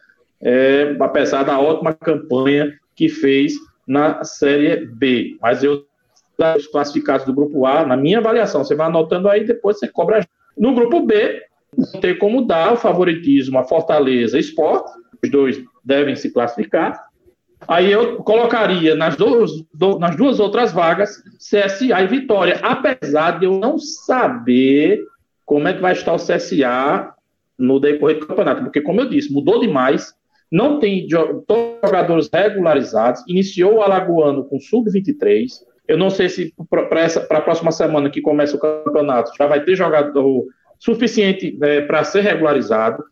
É, 0.40 0.94
apesar 1.00 1.44
da 1.44 1.58
ótima 1.58 1.94
campanha 1.94 2.72
que 2.94 3.08
fez 3.08 3.54
na 3.88 4.22
Série 4.22 4.84
B. 4.84 5.36
Mas 5.40 5.64
eu, 5.64 5.84
os 6.56 6.66
classificados 6.66 7.26
do 7.26 7.32
grupo 7.32 7.64
A, 7.64 7.86
na 7.86 7.96
minha 7.96 8.18
avaliação, 8.18 8.62
você 8.62 8.74
vai 8.74 8.86
anotando 8.86 9.28
aí, 9.28 9.44
depois 9.44 9.78
você 9.78 9.88
cobra. 9.88 10.24
No 10.56 10.74
grupo 10.74 11.00
B, 11.00 11.42
não 11.76 12.00
tem 12.00 12.16
como 12.16 12.44
dar 12.44 12.74
o 12.74 12.76
favoritismo 12.76 13.58
a 13.58 13.64
Fortaleza 13.64 14.38
Esporte, 14.38 14.92
os 15.22 15.30
dois 15.30 15.60
devem 15.82 16.14
se 16.14 16.30
classificar. 16.30 17.08
Aí 17.66 17.90
eu 17.90 18.18
colocaria 18.18 18.94
nas 18.94 19.16
duas, 19.16 19.50
nas 19.98 20.14
duas 20.16 20.38
outras 20.38 20.72
vagas 20.72 21.22
CSA 21.38 22.02
e 22.02 22.06
Vitória, 22.06 22.60
apesar 22.62 23.40
de 23.40 23.46
eu 23.46 23.58
não 23.58 23.78
saber 23.78 25.02
como 25.44 25.66
é 25.66 25.72
que 25.72 25.80
vai 25.80 25.92
estar 25.92 26.12
o 26.12 26.18
CSA 26.18 27.14
no 27.58 27.80
decorrer 27.80 28.20
do 28.20 28.26
campeonato, 28.26 28.62
porque, 28.62 28.80
como 28.80 29.00
eu 29.00 29.08
disse, 29.08 29.32
mudou 29.32 29.58
demais 29.58 30.14
não 30.50 30.78
tem 30.78 31.06
jogadores 31.08 32.28
regularizados, 32.32 33.22
iniciou 33.28 33.76
o 33.76 33.82
Alagoano 33.82 34.44
com 34.44 34.58
sub-23. 34.58 35.46
Eu 35.86 35.98
não 35.98 36.10
sei 36.10 36.28
se 36.28 36.54
para 36.68 37.38
a 37.38 37.40
próxima 37.40 37.70
semana 37.70 38.10
que 38.10 38.20
começa 38.20 38.56
o 38.56 38.60
campeonato 38.60 39.32
já 39.36 39.46
vai 39.46 39.62
ter 39.64 39.74
jogador 39.74 40.44
suficiente 40.78 41.58
é, 41.62 41.82
para 41.82 42.04
ser 42.04 42.22
regularizado. 42.22 43.02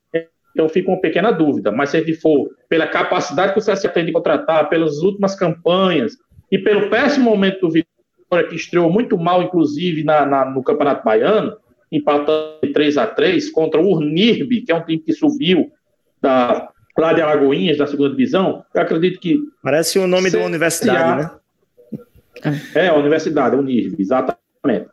Então 0.52 0.68
fica 0.68 0.90
uma 0.90 1.00
pequena 1.00 1.30
dúvida. 1.30 1.70
Mas 1.70 1.90
se 1.90 1.98
ele 1.98 2.14
for 2.14 2.48
pela 2.68 2.86
capacidade 2.86 3.52
que 3.52 3.58
o 3.58 3.62
CSA 3.62 3.88
tem 3.88 4.06
de 4.06 4.12
contratar, 4.12 4.68
pelas 4.70 4.98
últimas 4.98 5.34
campanhas 5.34 6.16
e 6.50 6.58
pelo 6.58 6.88
péssimo 6.88 7.30
momento 7.30 7.60
do 7.60 7.70
Vitória, 7.70 8.48
que 8.48 8.56
estreou 8.56 8.90
muito 8.90 9.18
mal, 9.18 9.42
inclusive, 9.42 10.02
na, 10.02 10.24
na 10.24 10.44
no 10.46 10.62
Campeonato 10.62 11.04
Baiano, 11.04 11.56
empatando 11.92 12.72
3 12.72 12.96
a 12.96 13.06
3 13.06 13.50
contra 13.50 13.80
o 13.80 13.92
Urnirb, 13.92 14.62
que 14.62 14.72
é 14.72 14.74
um 14.74 14.84
time 14.84 14.98
que 14.98 15.12
subiu 15.12 15.70
da, 16.20 16.70
lá 16.98 17.12
de 17.12 17.20
Alagoinhas, 17.20 17.78
da 17.78 17.86
segunda 17.86 18.10
divisão. 18.10 18.64
Eu 18.74 18.82
acredito 18.82 19.20
que. 19.20 19.38
Parece 19.62 19.98
o 19.98 20.06
nome 20.06 20.30
da 20.30 20.40
universidade, 20.40 21.22
né? 21.22 21.30
É, 22.74 22.88
a 22.88 22.94
universidade, 22.94 23.56
a 23.56 23.58
Unirb, 23.58 23.96
exatamente. 23.98 24.88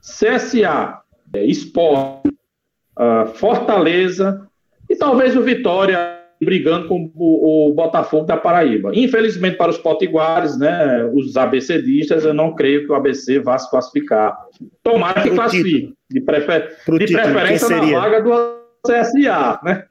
CSA, 0.00 1.00
é, 1.34 1.44
Sport, 1.46 2.26
uh, 2.26 3.26
Fortaleza 3.34 4.46
e 4.88 4.96
talvez 4.96 5.36
o 5.36 5.42
Vitória 5.42 6.14
brigando 6.42 6.88
com 6.88 7.10
o, 7.14 7.70
o, 7.70 7.74
Botafogo 7.74 8.26
da 8.26 8.36
Paraíba. 8.36 8.90
Infelizmente 8.94 9.56
para 9.56 9.70
os 9.70 9.78
potiguares, 9.78 10.58
né, 10.58 11.08
os 11.12 11.36
ABCdistas, 11.36 12.24
eu 12.24 12.34
não 12.34 12.54
creio 12.54 12.84
que 12.84 12.92
o 12.92 12.94
ABC 12.94 13.38
vá 13.38 13.56
se 13.56 13.70
classificar. 13.70 14.36
Tomara 14.82 15.22
que 15.22 15.30
classifique, 15.30 15.94
de, 16.10 16.20
prefer... 16.20 16.76
de 16.86 17.12
preferência 17.12 17.68
na 17.68 18.00
vaga 18.00 18.22
do 18.22 18.63
CSA, 18.86 19.60
né? 19.64 19.84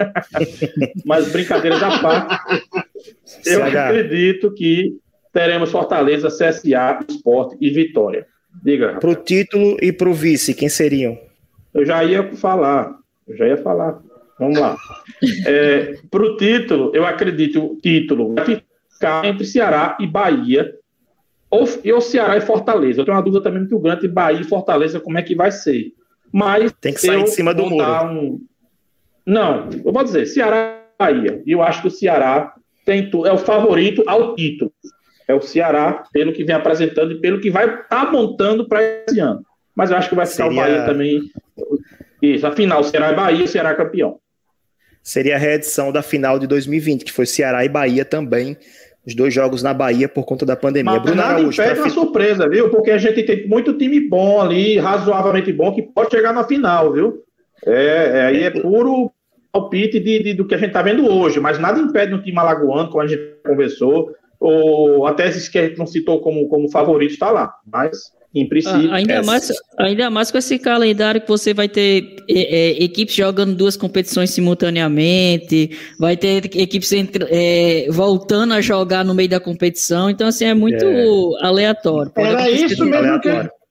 Mas 1.06 1.32
brincadeiras 1.32 1.82
à 1.82 2.00
parte, 2.00 2.64
eu 3.46 3.64
acredito 3.64 4.54
que 4.54 4.98
teremos 5.32 5.72
Fortaleza, 5.72 6.28
CSA, 6.28 7.00
Esporte 7.08 7.58
e 7.60 7.70
Vitória. 7.70 8.28
Diga. 8.64 9.00
Para 9.00 9.10
o 9.10 9.16
título 9.16 9.78
e 9.82 9.92
para 9.92 10.10
o 10.10 10.14
vice, 10.14 10.54
quem 10.54 10.70
seriam? 10.70 11.18
Eu 11.74 11.86
já 11.86 12.04
ia 12.04 12.32
falar. 12.36 12.96
Eu 13.28 13.36
já 13.36 13.48
ia 13.48 13.58
falar. 13.58 14.00
Vamos 14.40 14.60
lá. 14.60 14.76
É, 15.46 15.96
Para 16.12 16.24
o 16.24 16.36
título, 16.36 16.92
eu 16.94 17.06
acredito 17.06 17.64
o 17.64 17.78
título 17.78 18.34
vai 18.34 18.62
ficar 18.94 19.24
entre 19.26 19.46
Ceará 19.46 19.98
e 20.00 20.06
Bahia, 20.06 20.74
ou, 21.50 21.62
ou 21.62 22.02
Ceará 22.02 22.36
e 22.36 22.42
Fortaleza. 22.42 23.00
Eu 23.00 23.06
tenho 23.06 23.16
uma 23.16 23.24
dúvida 23.24 23.42
também 23.42 23.60
muito 23.60 23.80
grande 23.80 24.08
Bahia 24.08 24.42
e 24.42 24.44
Fortaleza, 24.44 25.00
como 25.00 25.18
é 25.18 25.22
que 25.22 25.34
vai 25.34 25.50
ser. 25.50 25.94
Mas 26.32 26.74
tem 26.82 26.94
que 26.94 27.00
sair 27.00 27.24
de 27.24 27.30
cima 27.30 27.54
do 27.54 27.70
muro. 27.70 27.86
Um... 28.06 28.42
Não, 29.26 29.70
eu 29.86 29.92
vou 29.92 30.04
dizer, 30.04 30.26
Ceará 30.26 30.80
e 31.00 31.04
Bahia. 31.04 31.42
E 31.46 31.52
eu 31.52 31.62
acho 31.62 31.82
que 31.82 31.88
o 31.88 31.92
Ceará 31.92 32.54
tem 32.86 33.10
é 33.26 33.32
o 33.32 33.38
favorito 33.38 34.04
ao 34.08 34.36
título. 34.36 34.72
É 35.28 35.34
o 35.34 35.42
Ceará, 35.42 36.04
pelo 36.12 36.34
que 36.34 36.44
vem 36.44 36.56
apresentando 36.56 37.14
e 37.14 37.22
pelo 37.22 37.40
que 37.40 37.50
vai 37.50 37.66
estar 37.66 37.88
tá 37.88 38.12
montando 38.12 38.68
para 38.68 38.82
esse 38.84 39.20
ano. 39.20 39.42
Mas 39.76 39.90
eu 39.90 39.98
acho 39.98 40.10
que 40.10 40.16
vai 40.16 40.26
ficar 40.26 40.46
Seria... 40.46 40.60
o 40.60 40.64
Bahia 40.64 40.86
também. 40.86 41.22
Isso, 42.22 42.46
afinal, 42.46 42.84
Ceará 42.84 43.12
e 43.12 43.16
Bahia, 43.16 43.48
Ceará 43.48 43.74
campeão 43.74 44.20
seria 45.04 45.36
a 45.36 45.38
reedição 45.38 45.92
da 45.92 46.02
final 46.02 46.40
de 46.40 46.48
2020, 46.48 47.04
que 47.04 47.12
foi 47.12 47.26
Ceará 47.26 47.66
e 47.66 47.70
Bahia 47.70 48.06
também, 48.06 48.58
os 49.06 49.14
dois 49.14 49.34
jogos 49.34 49.62
na 49.62 49.74
Bahia 49.74 50.08
por 50.08 50.24
conta 50.24 50.46
da 50.46 50.56
pandemia. 50.56 50.94
Mas 50.94 51.02
Bruno 51.02 51.18
nada 51.18 51.34
Araújo, 51.34 51.62
impede 51.62 51.80
uma 51.82 51.90
surpresa, 51.90 52.48
viu? 52.48 52.70
Porque 52.70 52.90
a 52.90 52.98
gente 52.98 53.22
tem 53.24 53.46
muito 53.46 53.74
time 53.74 54.00
bom 54.00 54.40
ali, 54.40 54.78
razoavelmente 54.80 55.52
bom, 55.52 55.76
que 55.76 55.82
pode 55.82 56.12
chegar 56.12 56.32
na 56.32 56.46
final, 56.46 56.94
viu? 56.94 57.22
É, 57.66 58.12
é 58.14 58.26
aí 58.26 58.44
é 58.44 58.50
puro 58.50 59.12
palpite 59.54 60.00
de, 60.00 60.24
de, 60.24 60.34
do 60.34 60.46
que 60.46 60.56
a 60.56 60.58
gente 60.58 60.70
está 60.70 60.82
vendo 60.82 61.08
hoje, 61.08 61.40
mas 61.40 61.60
nada 61.60 61.80
impede 61.80 62.14
um 62.14 62.22
time 62.22 62.40
alagoano, 62.40 62.90
como 62.90 63.04
a 63.04 63.08
gente 63.08 63.22
conversou, 63.46 64.12
ou 64.40 65.06
até 65.06 65.28
esses 65.28 65.48
que 65.48 65.60
a 65.60 65.68
gente 65.68 65.78
não 65.78 65.86
citou 65.86 66.20
como, 66.20 66.48
como 66.48 66.72
favorito 66.72 67.12
está 67.12 67.30
lá, 67.30 67.54
mas 67.72 68.12
em 68.34 68.50
princípio. 68.50 68.92
Ah, 68.92 68.96
ainda, 68.96 69.22
mais, 69.22 69.52
ainda 69.78 70.10
mais 70.10 70.32
com 70.32 70.40
esse 70.40 70.58
calendário 70.58 71.22
que 71.22 71.28
você 71.28 71.54
vai 71.54 71.70
ter 71.70 72.16
é, 72.28 72.34
é, 72.34 72.84
equipes 72.84 73.14
jogando 73.14 73.56
duas 73.56 73.78
competições 73.78 74.32
simultaneamente, 74.32 75.78
vai 76.00 76.18
ter 76.18 76.46
equipes 76.58 76.92
entre, 76.92 77.28
é, 77.30 77.88
voltando 77.92 78.56
a 78.56 78.62
jogar 78.62 79.06
no 79.06 79.14
meio 79.14 79.30
da 79.30 79.40
competição, 79.40 80.10
então 80.10 80.28
assim 80.28 80.46
é 80.46 80.54
muito 80.56 80.84
é. 80.84 81.46
aleatório. 81.46 82.12
Era 82.16 82.50
isso 82.50 82.84
mesmo 82.84 82.96
aleatório. 82.96 83.50
que. 83.50 83.64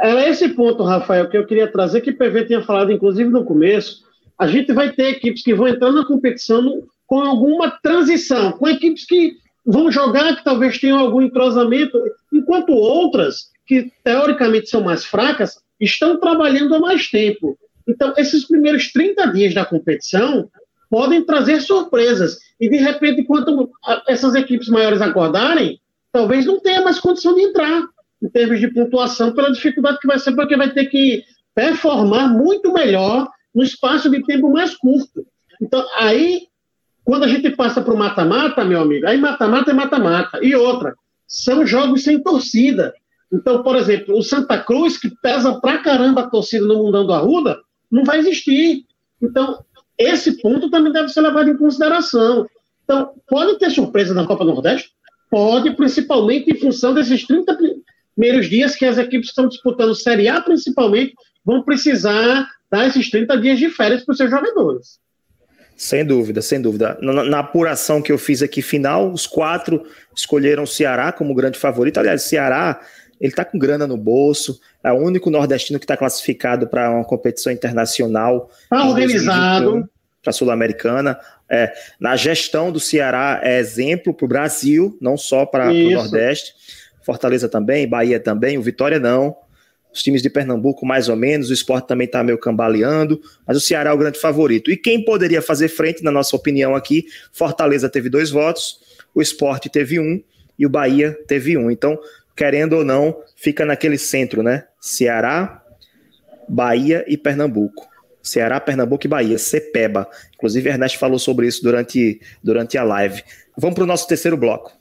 Era 0.00 0.28
esse 0.28 0.48
ponto, 0.48 0.82
Rafael, 0.82 1.28
que 1.28 1.36
eu 1.36 1.46
queria 1.46 1.70
trazer, 1.70 2.00
que 2.00 2.10
o 2.10 2.16
PV 2.16 2.46
tinha 2.46 2.62
falado, 2.62 2.90
inclusive 2.90 3.30
no 3.30 3.44
começo. 3.44 4.02
A 4.38 4.46
gente 4.46 4.72
vai 4.72 4.92
ter 4.92 5.10
equipes 5.10 5.42
que 5.42 5.54
vão 5.54 5.68
entrar 5.68 5.92
na 5.92 6.04
competição 6.04 6.82
com 7.06 7.20
alguma 7.20 7.70
transição, 7.70 8.52
com 8.52 8.68
equipes 8.68 9.06
que 9.06 9.36
vão 9.64 9.90
jogar, 9.90 10.36
que 10.36 10.44
talvez 10.44 10.78
tenham 10.78 10.98
algum 10.98 11.22
entrosamento, 11.22 11.98
enquanto 12.32 12.70
outras 12.72 13.50
que 13.66 13.90
teoricamente 14.02 14.68
são 14.68 14.82
mais 14.82 15.04
fracas, 15.04 15.58
estão 15.80 16.18
trabalhando 16.18 16.74
há 16.74 16.80
mais 16.80 17.08
tempo. 17.08 17.58
Então, 17.88 18.14
esses 18.16 18.46
primeiros 18.46 18.92
30 18.92 19.26
dias 19.28 19.54
da 19.54 19.64
competição 19.64 20.50
podem 20.90 21.24
trazer 21.24 21.60
surpresas. 21.60 22.38
E, 22.60 22.68
de 22.68 22.76
repente, 22.76 23.24
quando 23.24 23.70
essas 24.06 24.34
equipes 24.34 24.68
maiores 24.68 25.00
acordarem, 25.00 25.80
talvez 26.12 26.46
não 26.46 26.60
tenha 26.60 26.82
mais 26.82 27.00
condição 27.00 27.34
de 27.34 27.42
entrar 27.42 27.82
em 28.22 28.28
termos 28.28 28.60
de 28.60 28.72
pontuação, 28.72 29.34
pela 29.34 29.52
dificuldade 29.52 29.98
que 29.98 30.06
vai 30.06 30.18
ser, 30.18 30.34
porque 30.34 30.56
vai 30.56 30.70
ter 30.70 30.86
que 30.86 31.24
performar 31.54 32.28
muito 32.28 32.72
melhor 32.72 33.28
no 33.54 33.62
espaço 33.62 34.10
de 34.10 34.22
tempo 34.24 34.50
mais 34.50 34.74
curto. 34.76 35.26
Então, 35.60 35.84
aí, 35.96 36.48
quando 37.04 37.24
a 37.24 37.28
gente 37.28 37.50
passa 37.50 37.80
para 37.80 37.94
o 37.94 37.96
mata-mata, 37.96 38.64
meu 38.64 38.80
amigo, 38.80 39.06
aí 39.06 39.18
mata-mata 39.18 39.70
é 39.70 39.74
mata-mata. 39.74 40.40
E 40.42 40.54
outra, 40.54 40.94
são 41.26 41.66
jogos 41.66 42.02
sem 42.02 42.22
torcida. 42.22 42.92
Então, 43.32 43.62
por 43.62 43.76
exemplo, 43.76 44.16
o 44.16 44.22
Santa 44.22 44.58
Cruz, 44.58 44.96
que 44.96 45.10
pesa 45.22 45.60
pra 45.60 45.78
caramba 45.78 46.22
a 46.22 46.28
torcida 46.28 46.66
no 46.66 46.82
Mundão 46.82 47.06
do 47.06 47.12
Arruda, 47.12 47.60
não 47.90 48.04
vai 48.04 48.18
existir. 48.18 48.84
Então, 49.20 49.64
esse 49.98 50.40
ponto 50.40 50.70
também 50.70 50.92
deve 50.92 51.08
ser 51.08 51.20
levado 51.20 51.50
em 51.50 51.56
consideração. 51.56 52.46
Então, 52.84 53.12
pode 53.28 53.58
ter 53.58 53.70
surpresa 53.70 54.12
na 54.14 54.26
Copa 54.26 54.44
Nordeste? 54.44 54.90
Pode, 55.30 55.74
principalmente 55.74 56.50
em 56.50 56.58
função 56.58 56.94
desses 56.94 57.26
30 57.26 57.56
primeiros 58.14 58.48
dias 58.48 58.76
que 58.76 58.84
as 58.84 58.98
equipes 58.98 59.30
estão 59.30 59.48
disputando 59.48 59.94
Série 59.94 60.28
A, 60.28 60.40
principalmente, 60.40 61.14
vão 61.44 61.62
precisar 61.62 62.48
dar 62.70 62.86
esses 62.86 63.10
30 63.10 63.36
dias 63.38 63.58
de 63.58 63.68
férias 63.70 64.04
para 64.04 64.12
os 64.12 64.18
seus 64.18 64.30
jogadores. 64.30 64.98
Sem 65.76 66.04
dúvida, 66.04 66.40
sem 66.40 66.60
dúvida. 66.60 66.96
Na, 67.00 67.24
na, 67.24 67.38
apuração 67.40 68.00
que 68.00 68.12
eu 68.12 68.18
fiz 68.18 68.42
aqui 68.42 68.62
final, 68.62 69.12
os 69.12 69.26
quatro 69.26 69.84
escolheram 70.14 70.62
o 70.62 70.66
Ceará 70.66 71.10
como 71.10 71.34
grande 71.34 71.58
favorito. 71.58 71.98
Aliás, 71.98 72.22
Ceará 72.22 72.80
ele 73.20 73.32
está 73.32 73.44
com 73.44 73.58
grana 73.58 73.86
no 73.86 73.96
bolso, 73.96 74.60
é 74.82 74.92
o 74.92 74.96
único 74.96 75.30
nordestino 75.30 75.78
que 75.78 75.84
está 75.84 75.96
classificado 75.96 76.68
para 76.68 76.90
uma 76.90 77.04
competição 77.04 77.52
internacional. 77.52 78.50
Está 78.64 78.86
organizado. 78.86 79.88
Para 80.22 80.30
a 80.30 80.32
Sul-Americana. 80.32 81.18
É, 81.50 81.72
na 82.00 82.16
gestão 82.16 82.72
do 82.72 82.80
Ceará 82.80 83.40
é 83.42 83.58
exemplo 83.58 84.14
para 84.14 84.24
o 84.24 84.28
Brasil, 84.28 84.96
não 85.00 85.16
só 85.16 85.44
para 85.44 85.70
o 85.70 85.90
Nordeste. 85.90 86.54
Fortaleza 87.02 87.48
também, 87.48 87.86
Bahia 87.86 88.18
também, 88.18 88.56
o 88.56 88.62
Vitória 88.62 88.98
não. 88.98 89.36
Os 89.94 90.02
times 90.02 90.20
de 90.20 90.28
Pernambuco, 90.28 90.84
mais 90.84 91.08
ou 91.08 91.14
menos, 91.14 91.50
o 91.50 91.52
esporte 91.52 91.86
também 91.86 92.06
está 92.06 92.24
meio 92.24 92.36
cambaleando, 92.36 93.22
mas 93.46 93.56
o 93.56 93.60
Ceará 93.60 93.90
é 93.90 93.92
o 93.92 93.96
grande 93.96 94.18
favorito. 94.18 94.68
E 94.68 94.76
quem 94.76 95.04
poderia 95.04 95.40
fazer 95.40 95.68
frente, 95.68 96.02
na 96.02 96.10
nossa 96.10 96.34
opinião 96.34 96.74
aqui, 96.74 97.06
Fortaleza 97.32 97.88
teve 97.88 98.10
dois 98.10 98.28
votos, 98.28 98.80
o 99.14 99.22
esporte 99.22 99.70
teve 99.70 100.00
um 100.00 100.20
e 100.58 100.66
o 100.66 100.68
Bahia 100.68 101.16
teve 101.28 101.56
um. 101.56 101.70
Então, 101.70 101.96
querendo 102.34 102.72
ou 102.72 102.84
não, 102.84 103.16
fica 103.36 103.64
naquele 103.64 103.96
centro, 103.96 104.42
né? 104.42 104.64
Ceará, 104.80 105.62
Bahia 106.48 107.04
e 107.06 107.16
Pernambuco. 107.16 107.88
Ceará, 108.20 108.58
Pernambuco 108.58 109.06
e 109.06 109.08
Bahia, 109.08 109.38
CEPEBA. 109.38 110.08
Inclusive, 110.34 110.70
Ernesto 110.70 110.98
falou 110.98 111.20
sobre 111.20 111.46
isso 111.46 111.62
durante, 111.62 112.20
durante 112.42 112.76
a 112.76 112.82
live. 112.82 113.22
Vamos 113.56 113.76
para 113.76 113.84
o 113.84 113.86
nosso 113.86 114.08
terceiro 114.08 114.36
bloco. 114.36 114.72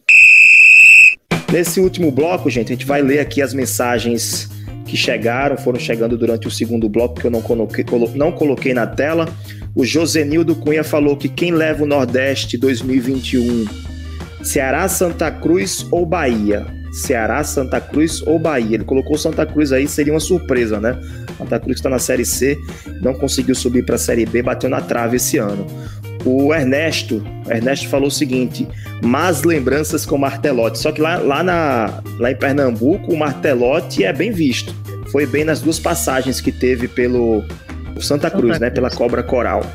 Nesse 1.52 1.80
último 1.80 2.10
bloco, 2.10 2.50
gente, 2.50 2.74
a 2.74 2.76
gente 2.76 2.86
vai 2.86 3.04
ler 3.04 3.20
aqui 3.20 3.40
as 3.40 3.54
mensagens 3.54 4.50
que 4.86 4.98
chegaram, 4.98 5.58
foram 5.58 5.80
chegando 5.80 6.18
durante 6.18 6.48
o 6.48 6.52
segundo 6.52 6.90
bloco, 6.90 7.20
que 7.20 7.26
eu 7.26 7.32
não 7.32 7.42
coloquei, 7.42 7.86
não 8.16 8.32
coloquei 8.32 8.74
na 8.74 8.86
tela. 8.86 9.28
O 9.76 9.84
Josenildo 9.86 10.56
Cunha 10.56 10.84
falou 10.84 11.18
que 11.18 11.28
quem 11.28 11.52
leva 11.52 11.84
o 11.84 11.88
Nordeste 11.88 12.58
2021, 12.58 13.66
Ceará, 14.44 14.88
Santa 14.88 15.32
Cruz 15.32 15.88
ou 15.92 16.06
Bahia? 16.06 16.66
Ceará, 16.94 17.44
Santa 17.44 17.82
Cruz 17.82 18.22
ou 18.22 18.38
Bahia. 18.38 18.76
Ele 18.76 18.84
colocou 18.84 19.18
Santa 19.18 19.46
Cruz 19.46 19.72
aí, 19.72 19.88
seria 19.88 20.14
uma 20.14 20.20
surpresa, 20.20 20.80
né? 20.80 20.96
Santa 21.38 21.60
Cruz 21.60 21.78
está 21.78 21.90
na 21.90 21.98
Série 21.98 22.24
C, 22.24 22.58
não 23.02 23.16
conseguiu 23.16 23.56
subir 23.56 23.84
para 23.84 23.96
a 23.96 23.98
Série 23.98 24.26
B, 24.26 24.44
bateu 24.44 24.70
na 24.70 24.80
trave 24.80 25.18
esse 25.18 25.40
ano. 25.40 25.66
O 26.26 26.54
Ernesto, 26.54 27.24
Ernesto 27.50 27.90
falou 27.90 28.08
o 28.08 28.12
seguinte: 28.12 28.68
más 29.04 29.44
lembranças 29.44 30.06
com 30.06 30.18
Martelote. 30.18 30.80
Só 30.80 30.92
que 30.92 31.02
lá, 31.02 31.18
lá, 31.18 31.44
na, 31.44 32.02
lá 32.20 32.32
em 32.32 32.36
Pernambuco, 32.36 33.14
o 33.14 33.18
Martelote 33.18 34.04
é 34.04 34.14
bem 34.14 34.32
visto. 34.32 34.74
Foi 35.12 35.26
bem 35.26 35.44
nas 35.44 35.62
duas 35.62 35.80
passagens 35.80 36.42
que 36.42 36.52
teve 36.52 36.88
pelo 36.88 37.44
Santa 38.00 38.30
Cruz, 38.30 38.54
Santa 38.54 38.66
né? 38.66 38.72
Cruz. 38.72 38.74
Pela 38.74 38.90
Cobra 38.90 39.22
Coral. 39.22 39.66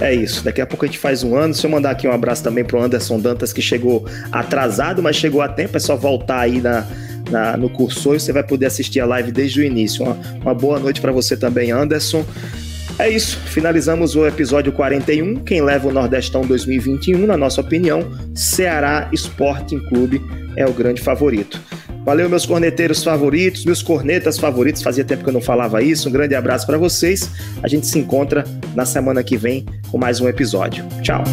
É 0.00 0.14
isso, 0.14 0.44
daqui 0.44 0.60
a 0.60 0.66
pouco 0.66 0.84
a 0.84 0.88
gente 0.88 0.98
faz 0.98 1.22
um 1.22 1.34
ano. 1.34 1.52
Deixa 1.52 1.66
eu 1.66 1.70
mandar 1.70 1.90
aqui 1.90 2.06
um 2.06 2.12
abraço 2.12 2.44
também 2.44 2.64
pro 2.64 2.80
Anderson 2.80 3.18
Dantas, 3.18 3.52
que 3.52 3.62
chegou 3.62 4.06
atrasado, 4.30 5.02
mas 5.02 5.16
chegou 5.16 5.40
a 5.40 5.48
tempo. 5.48 5.76
É 5.76 5.80
só 5.80 5.96
voltar 5.96 6.40
aí 6.40 6.60
na, 6.60 6.86
na 7.30 7.56
no 7.56 7.70
cursor 7.70 8.16
e 8.16 8.20
você 8.20 8.32
vai 8.32 8.42
poder 8.42 8.66
assistir 8.66 9.00
a 9.00 9.06
live 9.06 9.32
desde 9.32 9.60
o 9.60 9.64
início. 9.64 10.04
Uma, 10.04 10.18
uma 10.42 10.54
boa 10.54 10.78
noite 10.78 11.00
para 11.00 11.12
você 11.12 11.36
também, 11.36 11.70
Anderson. 11.70 12.24
É 12.98 13.10
isso, 13.10 13.38
finalizamos 13.38 14.16
o 14.16 14.26
episódio 14.26 14.72
41. 14.72 15.36
Quem 15.36 15.62
leva 15.62 15.88
o 15.88 15.92
Nordestão 15.92 16.42
2021, 16.42 17.26
na 17.26 17.36
nossa 17.36 17.60
opinião, 17.60 18.10
Ceará 18.34 19.08
Sporting 19.12 19.80
Clube 19.88 20.22
é 20.56 20.66
o 20.66 20.72
grande 20.72 21.02
favorito. 21.02 21.60
Valeu, 22.06 22.28
meus 22.28 22.46
corneteiros 22.46 23.02
favoritos, 23.02 23.64
meus 23.64 23.82
cornetas 23.82 24.38
favoritos. 24.38 24.80
Fazia 24.80 25.04
tempo 25.04 25.24
que 25.24 25.28
eu 25.28 25.32
não 25.32 25.40
falava 25.40 25.82
isso. 25.82 26.08
Um 26.08 26.12
grande 26.12 26.36
abraço 26.36 26.64
para 26.64 26.78
vocês. 26.78 27.28
A 27.60 27.66
gente 27.66 27.84
se 27.84 27.98
encontra 27.98 28.44
na 28.76 28.86
semana 28.86 29.24
que 29.24 29.36
vem 29.36 29.66
com 29.90 29.98
mais 29.98 30.20
um 30.20 30.28
episódio. 30.28 30.86
Tchau. 31.02 31.24